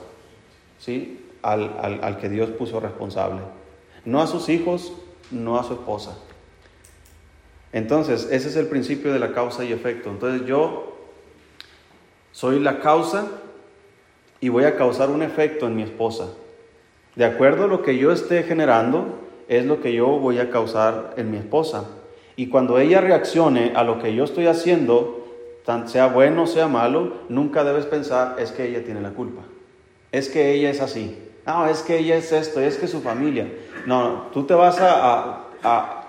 [0.79, 1.25] ¿sí?
[1.41, 3.41] Al, al que Dios puso responsable.
[4.05, 4.93] No a sus hijos,
[5.31, 6.17] no a su esposa.
[7.73, 10.09] Entonces, ese es el principio de la causa y efecto.
[10.09, 10.97] Entonces yo
[12.31, 13.27] soy la causa
[14.39, 16.27] y voy a causar un efecto en mi esposa.
[17.15, 21.13] De acuerdo a lo que yo esté generando, es lo que yo voy a causar
[21.17, 21.85] en mi esposa.
[22.35, 25.25] Y cuando ella reaccione a lo que yo estoy haciendo,
[25.85, 29.41] sea bueno o sea malo, nunca debes pensar es que ella tiene la culpa.
[30.11, 31.17] Es que ella es así.
[31.45, 33.51] No, es que ella es esto, es que su familia.
[33.85, 35.45] No, tú te vas a,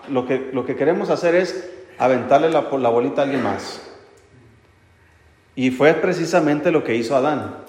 [0.08, 3.80] lo, que, lo que queremos hacer es aventarle la, la bolita a alguien más.
[5.54, 7.67] Y fue precisamente lo que hizo Adán.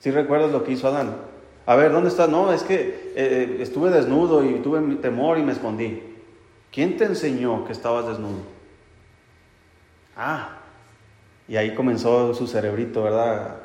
[0.00, 1.16] Si recuerdas lo que hizo Adán?
[1.66, 2.28] A ver, ¿dónde estás?
[2.28, 6.02] No, es que eh, eh, estuve desnudo y tuve temor y me escondí.
[6.72, 8.42] ¿Quién te enseñó que estabas desnudo?
[10.16, 10.58] Ah,
[11.46, 13.56] y ahí comenzó su cerebrito, ¿verdad?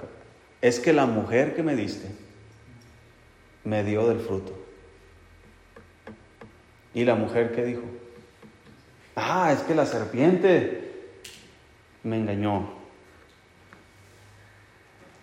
[0.62, 2.10] Es que la mujer que me diste
[3.64, 4.54] me dio del fruto.
[6.94, 7.84] ¿Y la mujer qué dijo?
[9.16, 11.12] Ah, es que la serpiente
[12.04, 12.83] me engañó.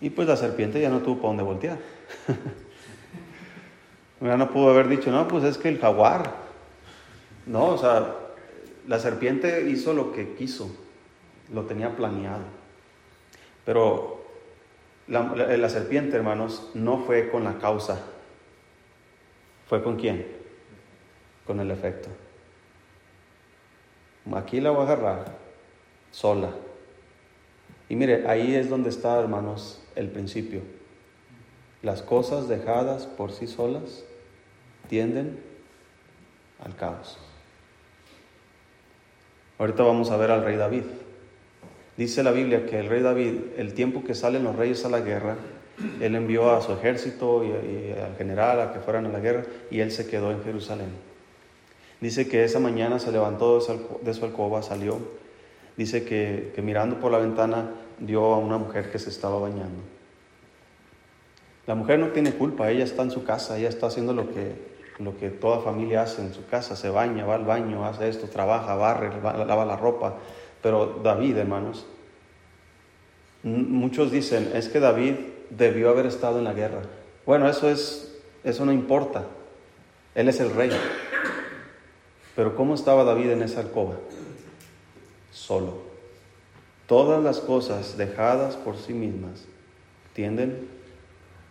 [0.00, 1.78] Y pues la serpiente ya no tuvo para dónde voltear.
[4.20, 6.34] ya no pudo haber dicho, no, pues es que el jaguar.
[7.46, 8.16] No, o sea,
[8.86, 10.70] la serpiente hizo lo que quiso,
[11.52, 12.44] lo tenía planeado.
[13.64, 14.24] Pero
[15.06, 18.00] la, la serpiente, hermanos, no fue con la causa.
[19.68, 20.26] ¿Fue con quién?
[21.46, 22.08] Con el efecto.
[24.34, 25.36] Aquí la voy a agarrar
[26.10, 26.50] sola.
[27.88, 30.60] Y mire, ahí es donde está, hermanos, el principio.
[31.82, 34.04] Las cosas dejadas por sí solas
[34.88, 35.38] tienden
[36.62, 37.18] al caos.
[39.58, 40.84] Ahorita vamos a ver al rey David.
[41.96, 45.00] Dice la Biblia que el rey David, el tiempo que salen los reyes a la
[45.00, 45.36] guerra,
[46.00, 49.80] él envió a su ejército y, al general a que fueran a la guerra y
[49.80, 50.88] él se quedó en Jerusalén.
[52.00, 53.60] Dice que esa mañana se levantó
[54.02, 54.98] de su alcoba, salió.
[55.76, 59.82] Dice que, mirando por la ventana vio a una mujer que se estaba bañando.
[61.66, 64.54] La mujer no tiene culpa, ella está en su casa, ella está haciendo lo que,
[64.98, 68.28] lo que toda familia hace en su casa, se baña, va al baño, hace esto,
[68.28, 70.16] trabaja, barre, lava la ropa.
[70.62, 71.86] Pero David, hermanos,
[73.42, 75.14] muchos dicen, es que David
[75.50, 76.82] debió haber estado en la guerra.
[77.26, 79.24] Bueno, eso es, eso no importa.
[80.14, 80.70] Él es el rey.
[82.34, 83.96] Pero ¿cómo estaba David en esa alcoba?
[85.30, 85.89] Solo.
[86.90, 89.44] Todas las cosas dejadas por sí mismas
[90.12, 90.66] tienden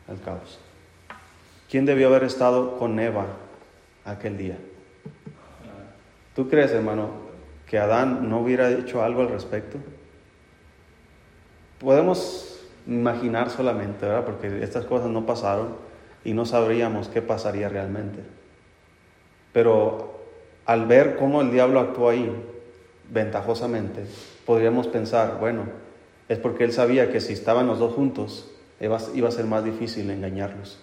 [0.09, 0.59] al caos.
[1.69, 3.25] ¿Quién debió haber estado con Eva
[4.03, 4.57] aquel día?
[6.35, 7.11] ¿Tú crees, hermano,
[7.65, 9.77] que Adán no hubiera hecho algo al respecto?
[11.79, 14.25] Podemos imaginar solamente, ¿verdad?
[14.25, 15.77] Porque estas cosas no pasaron
[16.25, 18.19] y no sabríamos qué pasaría realmente.
[19.53, 20.19] Pero
[20.65, 22.29] al ver cómo el diablo actuó ahí,
[23.09, 24.03] ventajosamente,
[24.49, 25.65] podríamos pensar, bueno,
[26.27, 30.09] es porque él sabía que si estaban los dos juntos, iba, a ser más difícil
[30.09, 30.79] engañarlos.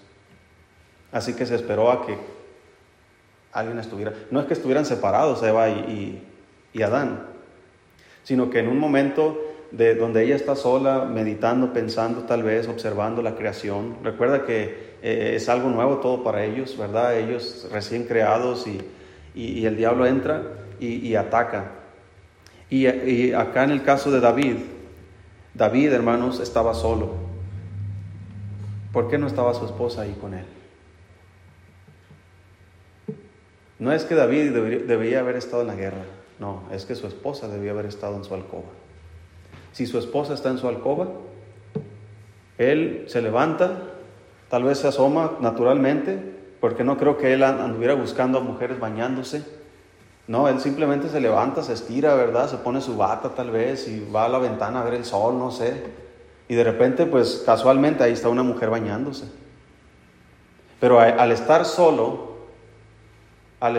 [1.10, 2.16] Así que se esperó a que
[3.50, 6.22] alguien estuviera, no es que estuvieran separados Eva y,
[6.80, 7.26] Adán,
[8.22, 9.42] sino que en un momento
[9.72, 15.32] de donde ella está sola, meditando, pensando tal vez, observando la creación, recuerda que eh,
[15.34, 17.18] es algo nuevo todo para ellos, ¿verdad?
[17.18, 18.80] Ellos recién creados y
[19.36, 20.42] y, el diablo entra
[20.80, 21.75] y, ataca.
[22.68, 24.56] Y, acá en el caso de David,
[25.54, 27.14] David, hermanos, estaba solo.
[28.92, 30.44] ¿Por qué no estaba su esposa ahí con él?
[33.78, 36.04] No es que David debería, haber estado en la guerra,
[36.38, 38.70] no, es que su esposa debía haber estado en su alcoba.
[39.72, 41.08] Si su esposa está en su alcoba,
[42.56, 43.92] él se levanta
[44.48, 46.18] Tal vez se asoma naturalmente,
[46.60, 49.44] porque no creo que él anduviera buscando a mujeres bañándose.
[50.28, 52.50] No, él simplemente se levanta, se estira, ¿verdad?
[52.50, 55.38] Se pone su bata tal vez y va a la ventana a ver el sol,
[55.38, 55.84] no sé.
[56.48, 59.26] Y de repente, pues casualmente ahí está una mujer bañándose.
[60.80, 62.36] Pero al estar solo,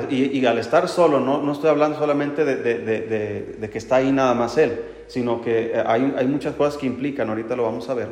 [0.09, 4.57] y, al estar solo, no, no estoy hablando solamente de, que está ahí nada más
[4.57, 8.09] él, sino que eh, hay, hay muchas cosas que implican, ahorita lo vamos a ver,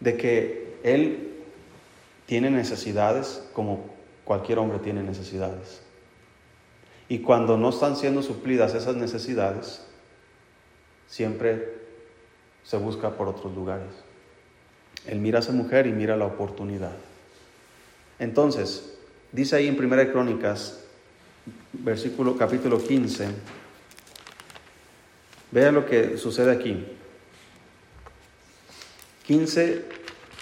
[0.00, 1.34] de que él
[2.26, 3.84] tiene necesidades como
[4.24, 5.83] cualquier hombre tiene necesidades.
[7.08, 9.82] Y cuando no están siendo suplidas esas necesidades,
[11.06, 11.74] siempre
[12.64, 13.92] se busca por otros lugares.
[15.06, 16.96] Él mira a esa mujer y mira la oportunidad.
[18.18, 18.94] Entonces,
[19.32, 20.84] dice ahí en Primera Crónicas,
[21.72, 23.28] versículo capítulo 15,
[25.50, 26.86] vea lo que sucede aquí.
[29.26, 29.84] 15,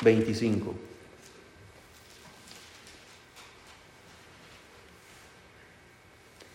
[0.03, 0.92] 25.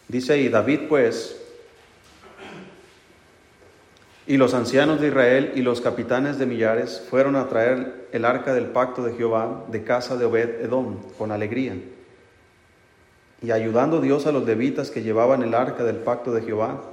[0.07, 1.37] Dice ahí, David pues,
[4.25, 8.53] y los ancianos de Israel y los capitanes de millares fueron a traer el arca
[8.53, 11.75] del pacto de Jehová de casa de Obed Edom con alegría.
[13.41, 16.83] Y ayudando Dios a los levitas que llevaban el arca del pacto de Jehová,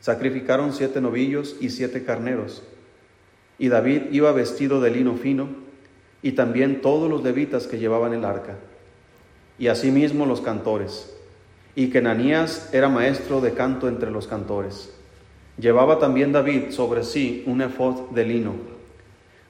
[0.00, 2.62] sacrificaron siete novillos y siete carneros.
[3.58, 5.48] Y David iba vestido de lino fino,
[6.22, 8.56] y también todos los levitas que llevaban el arca,
[9.58, 11.13] y asimismo los cantores
[11.74, 14.92] y que Nanías era maestro de canto entre los cantores.
[15.58, 18.52] Llevaba también David sobre sí un efod de lino.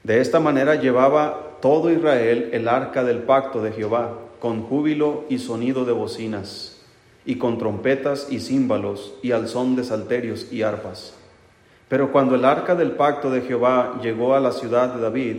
[0.03, 5.39] De esta manera llevaba todo Israel el arca del pacto de Jehová, con júbilo y
[5.39, 6.79] sonido de bocinas,
[7.25, 11.15] y con trompetas y címbalos, y al son de salterios y arpas.
[11.87, 15.37] Pero cuando el arca del pacto de Jehová llegó a la ciudad de David,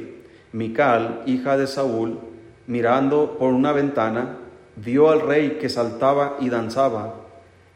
[0.52, 2.18] Mical, hija de Saúl,
[2.66, 4.38] mirando por una ventana,
[4.76, 7.14] vio al rey que saltaba y danzaba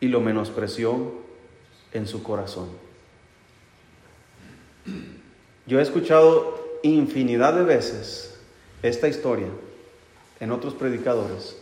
[0.01, 1.13] y lo menospreció
[1.93, 2.69] en su corazón.
[5.67, 8.39] Yo he escuchado infinidad de veces
[8.83, 9.49] esta historia
[10.41, 11.57] en otros predicadores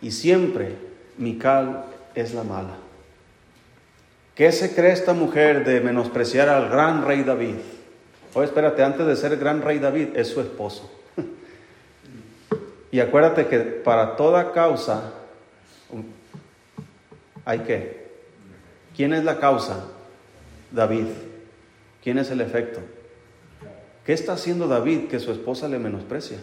[0.00, 0.76] y siempre
[1.16, 2.76] Mical es la mala.
[4.34, 7.54] ¿Qué se cree esta mujer de menospreciar al gran rey David?
[8.34, 10.90] Oye, espérate, antes de ser el gran rey David es su esposo.
[12.94, 15.14] Y acuérdate que para toda causa
[17.44, 18.04] hay que.
[18.94, 19.88] ¿Quién es la causa?
[20.70, 21.06] David.
[22.04, 22.78] ¿Quién es el efecto?
[24.06, 26.38] ¿Qué está haciendo David que su esposa le menosprecia?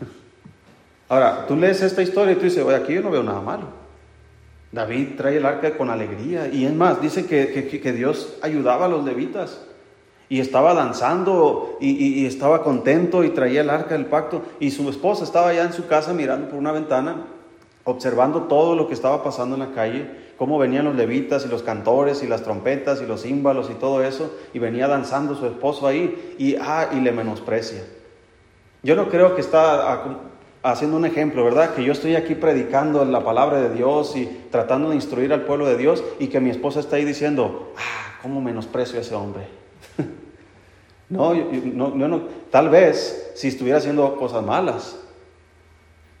[1.10, 3.68] Ahora, tú lees esta historia y tú dices, oye, aquí yo no veo nada malo.
[4.70, 6.48] David trae el arca con alegría.
[6.48, 9.60] Y es más, dice que, que Dios ayudaba a los levitas
[10.32, 15.24] y estaba danzando y, estaba contento y traía el arca del pacto y su esposa
[15.24, 17.26] estaba allá en su casa mirando por una ventana,
[17.84, 20.08] observando todo lo que estaba pasando en la calle,
[20.38, 24.02] cómo venían los levitas y los cantores y las trompetas y los címbalos y todo
[24.02, 27.84] eso, y venía danzando su esposo ahí y, ah, y le menosprecia.
[28.82, 30.02] Yo no creo que está
[30.62, 31.74] haciendo un ejemplo, ¿verdad?
[31.74, 35.66] Que yo estoy aquí predicando la palabra de Dios y tratando de instruir al pueblo
[35.66, 39.46] de Dios y que mi esposa está ahí diciendo, ah, ¿cómo menosprecio a ese hombre?
[41.12, 44.96] No, no, no, tal vez si estuviera haciendo cosas malas.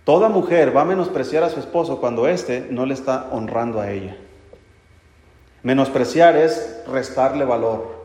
[0.04, 3.90] Toda mujer va a menospreciar a su esposo cuando éste no le está honrando a
[3.90, 4.18] ella.
[5.62, 8.02] Menospreciar es restarle valor.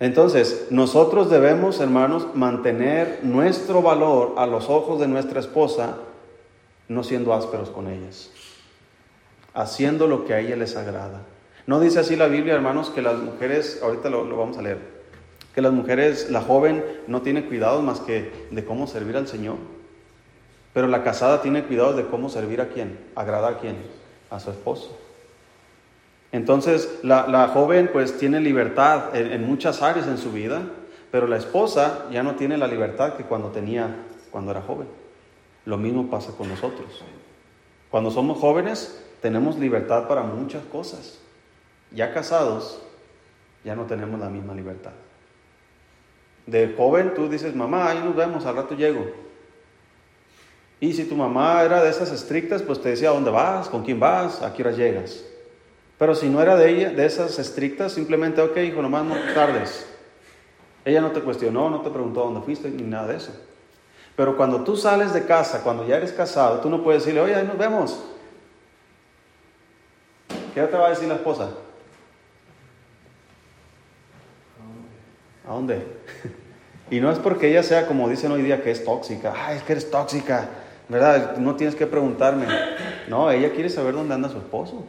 [0.00, 5.98] Entonces, nosotros debemos, hermanos, mantener nuestro valor a los ojos de nuestra esposa,
[6.88, 8.30] no siendo ásperos con ellas,
[9.54, 11.20] haciendo lo que a ella les agrada.
[11.68, 14.91] No dice así la Biblia, hermanos, que las mujeres, ahorita lo, lo vamos a leer,
[15.54, 19.56] que las mujeres, la joven no tiene cuidado más que de cómo servir al Señor.
[20.72, 23.76] Pero la casada tiene cuidado de cómo servir a quién, agradar a quién,
[24.30, 24.98] a su esposo.
[26.32, 30.62] Entonces la, joven pues tiene libertad en, en, muchas áreas en su vida,
[31.10, 33.94] pero la esposa ya no tiene la libertad que cuando tenía,
[34.30, 34.88] cuando era joven.
[35.66, 37.04] Lo mismo pasa con nosotros.
[37.90, 41.18] Cuando somos jóvenes tenemos libertad para muchas cosas.
[41.90, 42.80] Ya casados
[43.64, 44.92] ya no tenemos la misma libertad.
[46.46, 49.06] De joven tú dices, mamá, ahí nos vemos, al rato llego.
[50.80, 54.00] Y si tu mamá era de esas estrictas, pues te decía dónde vas, con quién
[54.00, 55.22] vas, a qué hora llegas.
[55.96, 59.86] Pero si no era de ella, de esas estrictas, simplemente, ok, hijo, nomás no tardes.
[60.84, 63.32] Ella no te cuestionó, no te preguntó dónde fuiste, ni nada de eso.
[64.16, 67.36] Pero cuando tú sales de casa, cuando ya eres casado, tú no puedes decirle, oye,
[67.36, 68.04] ahí nos vemos.
[70.52, 71.50] ¿Qué te va a decir la esposa?
[75.46, 75.86] ¿A dónde?
[76.90, 79.32] Y no es porque ella sea como dicen hoy día que es tóxica.
[79.34, 80.46] Ay, es que eres tóxica.
[80.90, 81.38] ¿Verdad?
[81.38, 82.44] No tienes que preguntarme.
[83.08, 84.84] No, ella quiere saber dónde anda su esposo.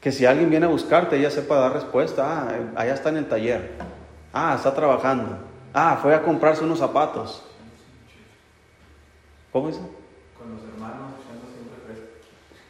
[0.00, 2.24] Que si alguien viene a buscarte, ella sepa dar respuesta.
[2.24, 3.72] Ah, allá está en el taller.
[4.32, 5.38] Ah, está trabajando.
[5.74, 7.42] Ah, fue a comprarse unos zapatos.
[9.50, 9.80] ¿Cómo dice?
[10.38, 12.08] Con los hermanos, siempre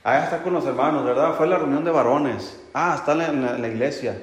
[0.03, 1.35] Ah, está con los hermanos, ¿verdad?
[1.35, 2.63] Fue a la reunión de varones.
[2.73, 4.17] Ah, está en la, iglesia.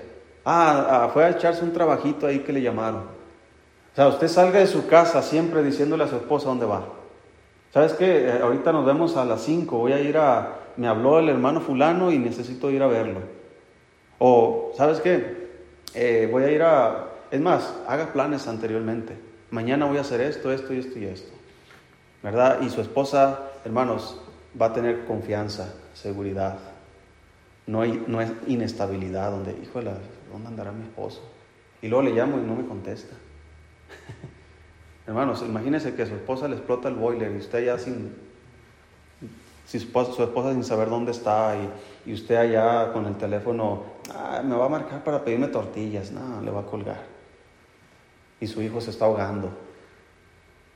[0.46, 3.02] Ah, ah, fue a echarse un trabajito ahí que le llamaron.
[3.02, 6.84] O sea, usted salga de su casa siempre diciéndole a su esposa dónde va.
[7.74, 8.28] ¿Sabes qué?
[8.28, 9.78] Eh, ahorita nos vemos a las 5.
[9.78, 10.60] Voy a ir a.
[10.78, 13.20] Me habló el hermano Fulano y necesito ir a verlo.
[14.20, 15.50] O, ¿sabes qué?
[15.94, 17.10] Eh, voy a ir a.
[17.32, 19.18] Es más, haga planes anteriormente.
[19.52, 21.34] Mañana voy a hacer esto, esto y esto y esto.
[22.24, 22.62] ¿verdad?
[22.62, 24.18] Y su esposa, hermanos,
[24.60, 26.58] va a tener confianza, seguridad.
[27.68, 29.92] No, hay, no es inestabilidad donde, híjole,
[30.34, 31.22] ¿dónde andará mi esposo?
[31.82, 33.16] Y luego le llamo y no me contesta.
[35.08, 38.14] hermanos, imagínense que su esposa le explota el boiler y usted ya sin,
[39.66, 39.86] si su
[40.24, 44.66] esposa, sin saber dónde está y, y usted allá con el teléfono, ah, me va
[44.66, 47.04] a marcar para pedirme tortillas, no, le va a colgar.
[48.42, 49.52] Y su hijo se está ahogando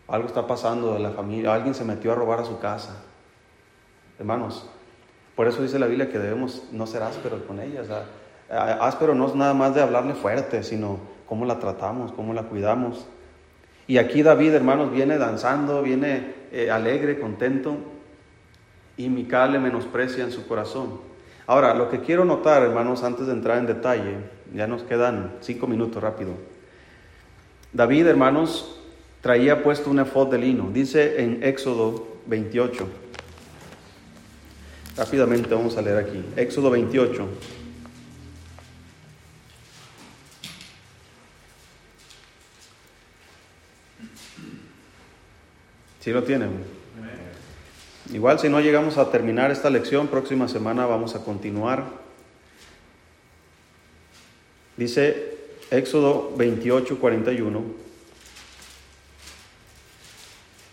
[0.07, 3.03] algo está pasando de la familia, alguien se metió a robar a su casa.
[4.17, 4.65] Hermanos,
[5.35, 7.83] por eso dice la Biblia que debemos no ser ásperos con ella.
[8.49, 13.07] Áspero no es nada más de hablarle fuerte, sino cómo la tratamos, cómo la cuidamos.
[13.87, 17.77] Y aquí David, hermanos, viene danzando, viene eh, alegre, contento,
[18.97, 20.99] y Mical le menosprecia en su corazón.
[21.45, 24.17] Ahora, lo que quiero notar, hermanos, antes de entrar en detalle,
[24.53, 26.31] ya nos quedan cinco minutos rápido.
[27.71, 28.79] David, hermanos,
[29.21, 30.69] traía puesto un efod de lino.
[30.73, 32.87] Dice en Éxodo 28.
[34.97, 36.23] Rápidamente vamos a leer aquí.
[36.35, 37.27] Éxodo 28.
[46.07, 46.63] ¿Sí lo tienen?
[48.13, 51.83] Igual si no llegamos a terminar esta lección, próxima semana vamos a continuar.
[54.77, 55.35] Dice
[55.69, 57.61] Éxodo 28, 41.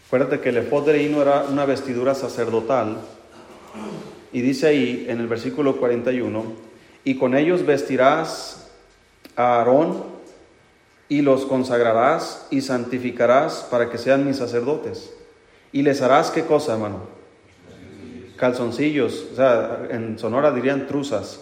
[0.06, 2.98] Acuérdate que el efod de lino era una vestidura sacerdotal.
[4.32, 6.44] Y dice ahí en el versículo 41,
[7.02, 8.70] y con ellos vestirás
[9.34, 10.04] a Aarón
[11.08, 15.10] y los consagrarás y santificarás para que sean mis sacerdotes.
[15.74, 17.00] Y les harás qué cosa, hermano?
[18.36, 21.40] Calzoncillos, o sea, en Sonora dirían truzas.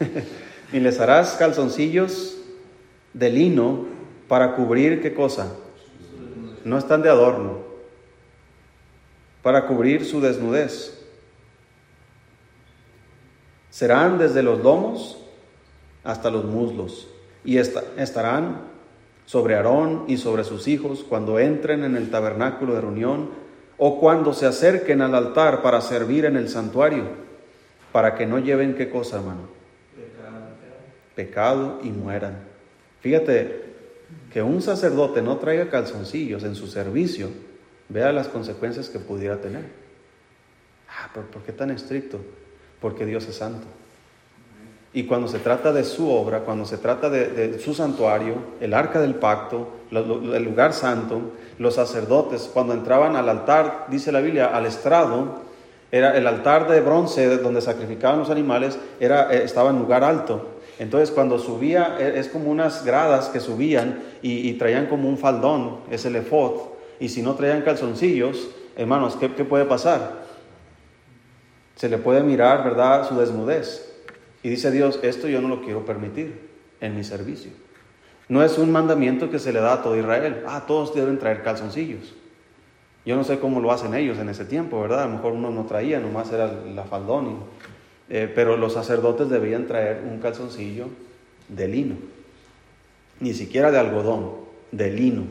[0.72, 2.36] y les harás calzoncillos
[3.14, 3.86] de lino
[4.26, 5.54] para cubrir qué cosa?
[6.64, 7.58] No están de adorno,
[9.44, 11.06] para cubrir su desnudez.
[13.70, 15.16] Serán desde los lomos
[16.02, 17.06] hasta los muslos
[17.44, 18.62] y estarán
[19.28, 23.28] sobre Aarón y sobre sus hijos cuando entren en el tabernáculo de reunión
[23.76, 27.04] o cuando se acerquen al altar para servir en el santuario,
[27.92, 29.42] para que no lleven qué cosa, hermano?
[31.14, 32.38] Pecado y mueran.
[33.00, 33.64] Fíjate
[34.32, 37.28] que un sacerdote no traiga calzoncillos en su servicio
[37.88, 39.64] Vea las consecuencias que pudiera tener.
[40.88, 42.20] Ah, pero ¿por qué tan estricto?
[42.80, 43.66] Porque Dios es santo.
[44.98, 49.00] Y cuando se trata de su obra, cuando se trata de, su santuario, el arca
[49.00, 51.20] del pacto, el lugar santo,
[51.56, 55.36] los sacerdotes, cuando entraban al altar, dice la Biblia, al estrado,
[55.92, 60.58] era el altar de bronce donde sacrificaban los animales, era, eh, estaba en lugar alto.
[60.80, 65.76] Entonces cuando subía, e, es como unas gradas que subían y, traían como un faldón,
[65.92, 70.24] es el efod y si no traían calzoncillos, hermanos, ¿qué, puede pasar?
[71.76, 73.87] Se le puede mirar, ¿verdad?, su desnudez.
[74.42, 76.48] Y dice Dios, esto yo no lo quiero permitir
[76.80, 77.50] en mi servicio.
[78.28, 80.42] No es un mandamiento que se le da a todo Israel.
[80.46, 82.14] Ah, todos deben traer calzoncillos.
[83.04, 85.04] Yo no sé cómo lo hacen ellos en ese tiempo, ¿verdad?
[85.04, 87.38] A lo mejor uno no traía, nomás era la faldón.
[88.10, 90.88] Eh, pero los sacerdotes debían traer un calzoncillo
[91.48, 91.96] de lino.
[93.20, 94.32] Ni siquiera de algodón,
[94.72, 95.24] de lino.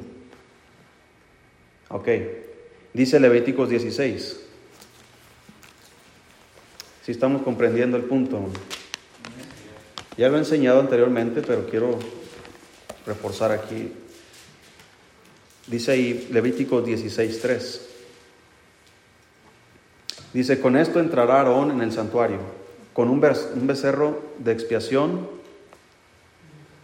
[1.90, 2.10] Ok,
[2.94, 4.44] dice Levíticos 16.
[7.04, 8.50] Si estamos comprendiendo el punto.
[10.18, 12.00] Ya lo he enseñado anteriormente, pero quiero
[13.06, 13.94] reforzar aquí.
[15.68, 17.82] Dice ahí Levíticos 16.3.
[20.34, 22.40] Dice, con esto entrará Aarón en el santuario,
[22.94, 25.30] con un, un becerro de expiación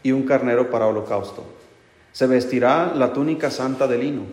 [0.04, 1.44] y un carnero para holocausto.
[2.12, 4.24] Se vestirá la túnica santa de lino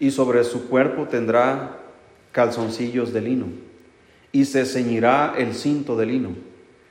[0.00, 1.78] y sobre su cuerpo tendrá
[2.32, 3.46] calzoncillos de lino,
[4.32, 6.30] y se ceñirá el cinto de lino,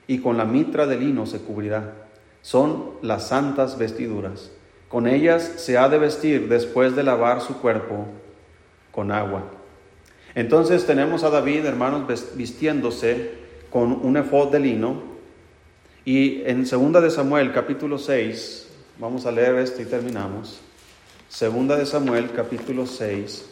[0.08, 1.94] y con la mitra de lino se cubrirá.
[2.42, 4.52] Son las santas vestiduras
[4.90, 8.08] Con ellas se ha de vestir después de lavar su cuerpo
[8.92, 9.44] con agua.
[10.36, 12.04] Entonces tenemos a David, hermanos,
[12.36, 13.32] vistiéndose
[13.70, 15.04] con un efod de lino.
[16.04, 18.68] Y en segunda de Samuel, capítulo 6,
[19.00, 20.60] vamos a leer esto y terminamos.
[21.30, 23.51] Segunda de Samuel, capítulo 6.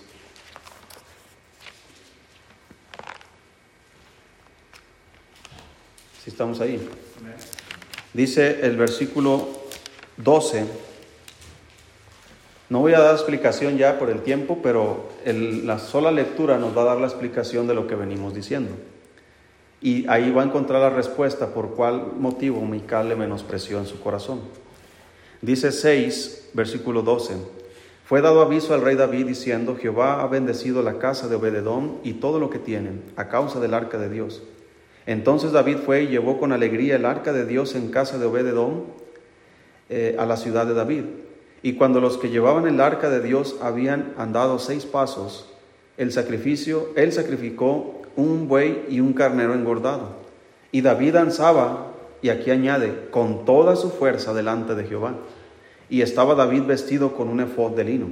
[6.29, 6.79] Estamos ahí.
[8.13, 9.47] Dice el versículo
[10.17, 10.63] 12.
[12.69, 16.83] No voy a dar explicación ya por el tiempo, pero la sola lectura nos va
[16.83, 18.69] a dar la explicación de lo que venimos diciendo.
[19.81, 23.99] Y ahí va a encontrar la respuesta por cuál motivo Mical le menospreció en su
[23.99, 24.41] corazón.
[25.41, 27.37] Dice 6, versículo 12.
[28.05, 32.13] Fue dado aviso al rey David diciendo, Jehová ha bendecido la casa de Obededón y
[32.13, 34.43] todo lo que tienen, a causa del arca de Dios.
[35.09, 38.83] Entonces David fue y llevó con alegría el arca de Dios en casa de Obededón
[39.89, 41.03] eh, a la ciudad de David.
[41.63, 45.51] Y cuando los que llevaban el arca de Dios habían andado seis pasos,
[45.97, 50.09] el sacrificio, él sacrificó un buey y un carnero engordado.
[50.71, 51.87] Y David danzaba,
[52.21, 55.15] y aquí añade, con toda su fuerza delante de Jehová.
[55.89, 58.07] Y estaba David vestido con un efod de lino.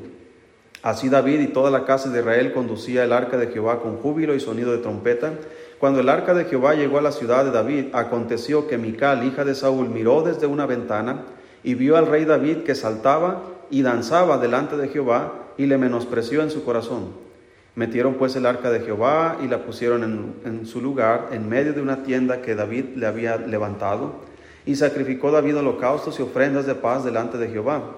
[0.81, 4.33] Así David y toda la casa de Israel conducía el arca de Jehová con júbilo
[4.33, 5.33] y sonido de trompeta.
[5.79, 9.45] Cuando el arca de Jehová llegó a la ciudad de David, aconteció que Mical, hija
[9.45, 11.25] de Saúl, miró desde una ventana
[11.63, 16.41] y vio al rey David que saltaba y danzaba delante de Jehová y le menospreció
[16.41, 17.09] en su corazón.
[17.75, 21.81] Metieron pues el arca de Jehová y la pusieron en, su lugar, en medio de
[21.83, 24.13] una tienda que David le había levantado.
[24.65, 27.97] Y sacrificó David holocaustos y ofrendas de paz delante de Jehová.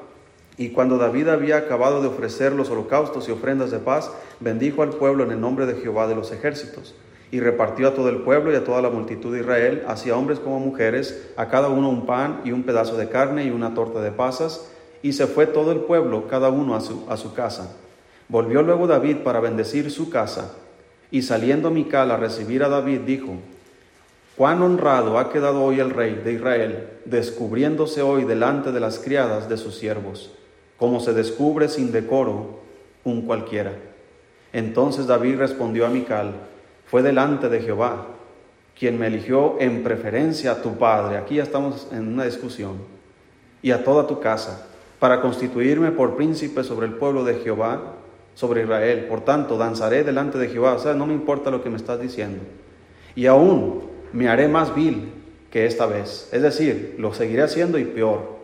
[0.57, 4.11] Y cuando David había acabado de ofrecer los holocaustos y ofrendas de paz,
[4.41, 6.93] bendijo al pueblo en el nombre de Jehová de los ejércitos.
[7.31, 10.17] Y repartió a todo el pueblo y a toda la multitud de Israel, así a
[10.17, 13.73] hombres como mujeres, a cada uno un pan y un pedazo de carne y una
[13.73, 14.69] torta de pasas.
[15.01, 17.75] Y se fue todo el pueblo, cada uno a su, a su casa.
[18.27, 20.55] Volvió luego David para bendecir su casa,
[21.11, 23.37] y saliendo Mical a recibir a David, dijo,
[24.39, 29.49] Cuán honrado ha quedado hoy el rey de Israel, descubriéndose hoy delante de las criadas
[29.49, 30.31] de sus siervos,
[30.77, 32.59] como se descubre sin decoro
[33.03, 33.73] un cualquiera.
[34.53, 36.35] Entonces David respondió a Mical,
[36.89, 38.07] fue delante de Jehová,
[38.77, 42.77] quien me eligió en preferencia a tu padre, aquí ya estamos en una discusión,
[43.61, 44.67] y a toda tu casa,
[44.99, 47.95] para constituirme por príncipe sobre el pueblo de Jehová,
[48.35, 49.05] sobre Israel.
[49.09, 50.75] Por tanto, danzaré delante de Jehová.
[50.75, 52.39] O sea, no me importa lo que me estás diciendo.
[53.15, 53.81] Y aún
[54.13, 55.11] me haré más vil
[55.51, 56.29] que esta vez.
[56.31, 58.39] Es decir, lo seguiré haciendo y peor.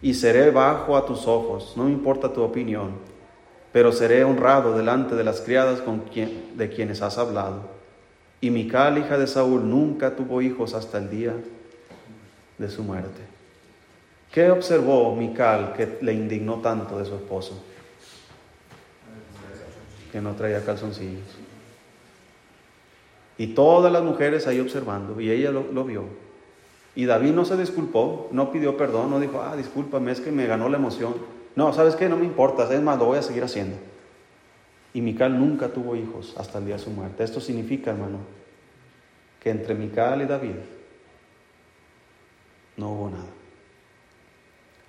[0.00, 1.74] Y seré bajo a tus ojos.
[1.76, 3.11] No me importa tu opinión.
[3.72, 7.70] Pero seré honrado delante de las criadas con de quienes has hablado.
[8.40, 11.34] Y Mical, hija de Saúl, nunca tuvo hijos hasta el día
[12.58, 13.20] de su muerte.
[14.30, 17.62] ¿Qué observó Mical que le indignó tanto de su esposo?
[20.12, 21.24] que no traía calzoncillos.
[23.38, 26.04] Y todas las mujeres ahí observando, y ella lo, vio.
[26.94, 30.46] Y David no se disculpó, no pidió perdón, no dijo, ah, discúlpame, es que me
[30.46, 31.14] ganó la emoción.
[31.54, 32.08] No, ¿sabes qué?
[32.08, 33.76] No me importa, es más, lo voy a seguir haciendo.
[34.94, 37.24] Y Mical nunca tuvo hijos hasta el día de su muerte.
[37.24, 38.18] Esto significa, hermano,
[39.40, 40.56] que entre Mical y David
[42.76, 43.24] no hubo nada.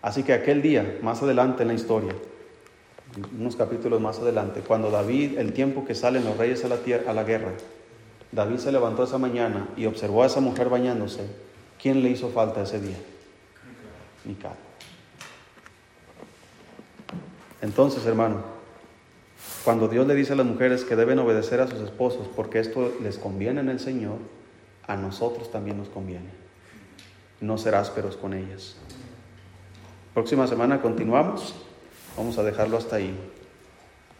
[0.01, 2.13] Así que aquel día, más adelante en la historia,
[3.37, 7.11] unos capítulos más adelante, cuando David, el tiempo que salen los reyes a la, tierra,
[7.11, 7.51] a la guerra,
[8.31, 11.21] David se levantó esa mañana y observó a esa mujer bañándose.
[11.81, 12.97] ¿Quién le hizo falta ese día?
[14.25, 14.55] Mical.
[17.63, 18.41] Entonces, hermano,
[19.63, 22.91] cuando Dios le dice a las mujeres que deben obedecer a sus esposos porque esto
[23.01, 24.17] les conviene en el Señor,
[24.85, 26.29] a nosotros también nos conviene.
[27.39, 28.75] No ser ásperos con ellas.
[30.13, 31.55] Próxima semana continuamos.
[32.17, 33.17] Vamos a dejarlo hasta ahí.